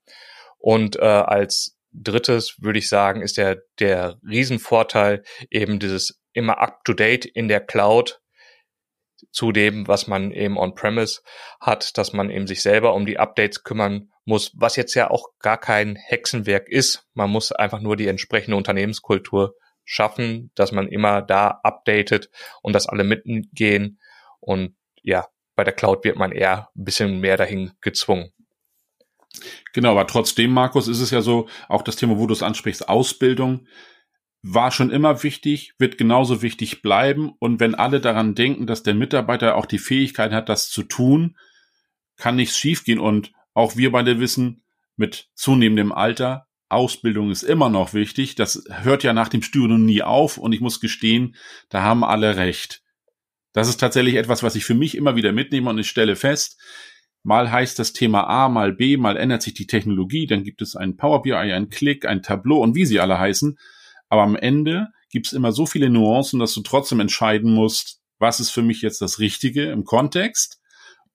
Und 0.59 0.95
äh, 0.97 1.01
als 1.01 1.79
drittes 1.93 2.57
würde 2.59 2.77
ich 2.77 2.87
sagen, 2.87 3.21
ist 3.21 3.37
der, 3.37 3.63
der 3.79 4.19
Riesenvorteil 4.27 5.23
eben 5.49 5.79
dieses 5.79 6.21
immer 6.33 6.59
up-to-date 6.59 7.25
in 7.25 7.47
der 7.47 7.59
Cloud 7.59 8.21
zu 9.31 9.51
dem, 9.51 9.87
was 9.87 10.05
man 10.05 10.31
eben 10.31 10.57
on-premise 10.57 11.21
hat, 11.59 11.97
dass 11.97 12.13
man 12.13 12.29
eben 12.29 12.45
sich 12.45 12.61
selber 12.61 12.93
um 12.93 13.07
die 13.07 13.17
Updates 13.17 13.63
kümmern 13.63 14.11
muss, 14.25 14.51
was 14.55 14.75
jetzt 14.75 14.93
ja 14.93 15.09
auch 15.09 15.29
gar 15.39 15.57
kein 15.57 15.95
Hexenwerk 15.95 16.69
ist. 16.69 17.07
Man 17.13 17.31
muss 17.31 17.51
einfach 17.51 17.79
nur 17.79 17.95
die 17.95 18.07
entsprechende 18.07 18.57
Unternehmenskultur 18.57 19.55
schaffen, 19.85 20.51
dass 20.55 20.71
man 20.71 20.87
immer 20.87 21.21
da 21.21 21.59
updatet 21.63 22.29
und 22.61 22.73
dass 22.73 22.87
alle 22.87 23.03
mitgehen. 23.03 23.99
Und 24.39 24.75
ja, 25.01 25.27
bei 25.55 25.63
der 25.63 25.73
Cloud 25.73 26.03
wird 26.03 26.17
man 26.17 26.31
eher 26.31 26.69
ein 26.75 26.83
bisschen 26.83 27.19
mehr 27.19 27.37
dahin 27.37 27.71
gezwungen. 27.81 28.31
Genau, 29.73 29.91
aber 29.91 30.07
trotzdem, 30.07 30.51
Markus, 30.51 30.87
ist 30.87 31.01
es 31.01 31.11
ja 31.11 31.21
so, 31.21 31.47
auch 31.67 31.81
das 31.81 31.95
Thema, 31.95 32.17
wo 32.17 32.27
du 32.27 32.33
es 32.33 32.43
ansprichst, 32.43 32.89
Ausbildung, 32.89 33.67
war 34.41 34.71
schon 34.71 34.91
immer 34.91 35.23
wichtig, 35.23 35.73
wird 35.79 35.97
genauso 35.97 36.41
wichtig 36.41 36.81
bleiben. 36.81 37.33
Und 37.39 37.59
wenn 37.59 37.75
alle 37.75 37.99
daran 37.99 38.35
denken, 38.35 38.67
dass 38.67 38.83
der 38.83 38.93
Mitarbeiter 38.93 39.55
auch 39.55 39.65
die 39.65 39.79
Fähigkeit 39.79 40.31
hat, 40.31 40.49
das 40.49 40.69
zu 40.69 40.83
tun, 40.83 41.35
kann 42.15 42.35
nichts 42.35 42.57
schiefgehen. 42.57 42.99
Und 42.99 43.31
auch 43.53 43.75
wir 43.75 43.91
beide 43.91 44.19
wissen, 44.19 44.63
mit 44.95 45.29
zunehmendem 45.33 45.91
Alter 45.91 46.47
Ausbildung 46.75 47.31
ist 47.31 47.43
immer 47.43 47.69
noch 47.69 47.93
wichtig. 47.93 48.35
Das 48.35 48.63
hört 48.69 49.03
ja 49.03 49.13
nach 49.13 49.29
dem 49.29 49.41
Studium 49.41 49.85
nie 49.85 50.03
auf 50.03 50.37
und 50.37 50.53
ich 50.53 50.61
muss 50.61 50.79
gestehen, 50.79 51.35
da 51.69 51.81
haben 51.81 52.03
alle 52.03 52.37
recht. 52.37 52.83
Das 53.53 53.69
ist 53.69 53.77
tatsächlich 53.77 54.15
etwas, 54.15 54.43
was 54.43 54.55
ich 54.55 54.65
für 54.65 54.75
mich 54.75 54.95
immer 54.95 55.15
wieder 55.15 55.31
mitnehme 55.31 55.69
und 55.69 55.79
ich 55.79 55.87
stelle 55.87 56.15
fest, 56.15 56.59
mal 57.23 57.51
heißt 57.51 57.79
das 57.79 57.93
Thema 57.93 58.27
A, 58.27 58.49
mal 58.49 58.73
B, 58.73 58.97
mal 58.97 59.17
ändert 59.17 59.41
sich 59.41 59.53
die 59.53 59.65
Technologie, 59.65 60.27
dann 60.27 60.43
gibt 60.43 60.61
es 60.61 60.75
ein 60.75 60.97
Power 60.97 61.21
BI, 61.21 61.33
ein 61.33 61.69
Click, 61.69 62.05
ein 62.05 62.21
Tableau 62.21 62.61
und 62.61 62.75
wie 62.75 62.85
sie 62.85 62.99
alle 62.99 63.17
heißen. 63.17 63.57
Aber 64.09 64.23
am 64.23 64.35
Ende 64.35 64.89
gibt 65.09 65.27
es 65.27 65.33
immer 65.33 65.51
so 65.51 65.65
viele 65.65 65.89
Nuancen, 65.89 66.39
dass 66.39 66.53
du 66.53 66.61
trotzdem 66.61 66.99
entscheiden 66.99 67.53
musst, 67.53 68.01
was 68.19 68.39
ist 68.39 68.51
für 68.51 68.61
mich 68.61 68.81
jetzt 68.81 69.01
das 69.01 69.19
Richtige 69.19 69.71
im 69.71 69.85
Kontext. 69.85 70.61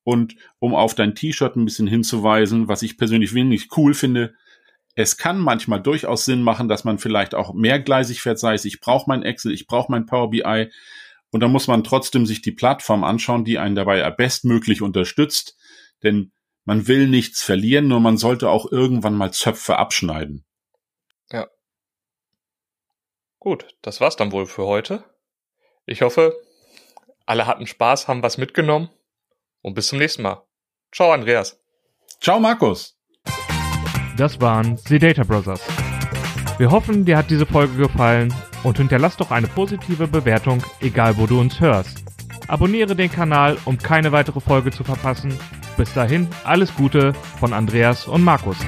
Und 0.03 0.35
um 0.59 0.75
auf 0.75 0.95
dein 0.95 1.15
T-Shirt 1.15 1.57
ein 1.57 1.67
bisschen 1.67 1.87
hinzuweisen, 1.87 2.69
was 2.69 2.83
ich 2.83 2.97
persönlich 2.97 3.35
wenig 3.35 3.69
cool 3.77 3.93
finde, 3.95 4.35
es 5.01 5.17
kann 5.17 5.39
manchmal 5.39 5.81
durchaus 5.81 6.25
Sinn 6.25 6.43
machen, 6.43 6.69
dass 6.69 6.85
man 6.85 6.99
vielleicht 6.99 7.35
auch 7.35 7.55
mehrgleisig 7.55 8.21
fährt, 8.21 8.39
sei 8.39 8.55
es, 8.55 8.65
ich 8.65 8.81
brauche 8.81 9.09
mein 9.09 9.23
Excel, 9.23 9.53
ich 9.53 9.67
brauche 9.67 9.91
mein 9.91 10.07
Power 10.07 10.31
BI. 10.31 10.71
Und 11.31 11.41
da 11.41 11.49
muss 11.49 11.69
man 11.69 11.85
trotzdem 11.85 12.27
sich 12.27 12.43
die 12.43 12.53
Plattform 12.53 13.05
anschauen, 13.05 13.45
die 13.45 13.59
einen 13.59 13.77
dabei 13.77 14.09
bestmöglich 14.11 14.83
unterstützt. 14.83 15.57
Denn 16.03 16.33
man 16.65 16.89
will 16.89 17.09
nichts 17.09 17.43
verlieren, 17.43 17.89
nur 17.89 18.01
man 18.01 18.17
sollte 18.17 18.51
auch 18.51 18.71
irgendwann 18.71 19.15
mal 19.15 19.33
Zöpfe 19.33 19.77
abschneiden. 19.77 20.45
Ja. 21.31 21.49
Gut, 23.39 23.67
das 23.83 24.01
war's 24.01 24.17
dann 24.17 24.33
wohl 24.33 24.47
für 24.47 24.67
heute. 24.67 25.05
Ich 25.87 26.03
hoffe, 26.03 26.37
alle 27.27 27.47
hatten 27.47 27.67
Spaß, 27.67 28.09
haben 28.09 28.23
was 28.23 28.39
mitgenommen 28.39 28.91
und 29.63 29.75
bis 29.75 29.89
zum 29.89 29.99
nächsten 29.99 30.23
Mal. 30.23 30.45
Ciao, 30.93 31.13
Andreas. 31.13 31.61
Ciao, 32.21 32.41
Markus. 32.41 33.00
Das 34.21 34.39
waren 34.39 34.77
The 34.77 34.99
Data 34.99 35.23
Brothers. 35.23 35.63
Wir 36.59 36.71
hoffen, 36.71 37.07
dir 37.07 37.17
hat 37.17 37.31
diese 37.31 37.47
Folge 37.47 37.75
gefallen 37.79 38.35
und 38.65 38.77
hinterlass 38.77 39.17
doch 39.17 39.31
eine 39.31 39.47
positive 39.47 40.07
Bewertung, 40.09 40.63
egal 40.83 41.17
wo 41.17 41.27
du 41.27 41.41
uns 41.41 41.59
hörst. 41.59 42.05
Abonniere 42.47 42.95
den 42.95 43.11
Kanal, 43.11 43.57
um 43.65 43.79
keine 43.79 44.13
weitere 44.13 44.41
Folge 44.41 44.73
zu 44.73 44.85
verpassen. 44.85 45.33
Bis 45.79 45.95
dahin, 45.95 46.29
alles 46.45 46.75
Gute 46.75 47.15
von 47.39 47.55
Andreas 47.55 48.07
und 48.07 48.23
Markus. 48.23 48.59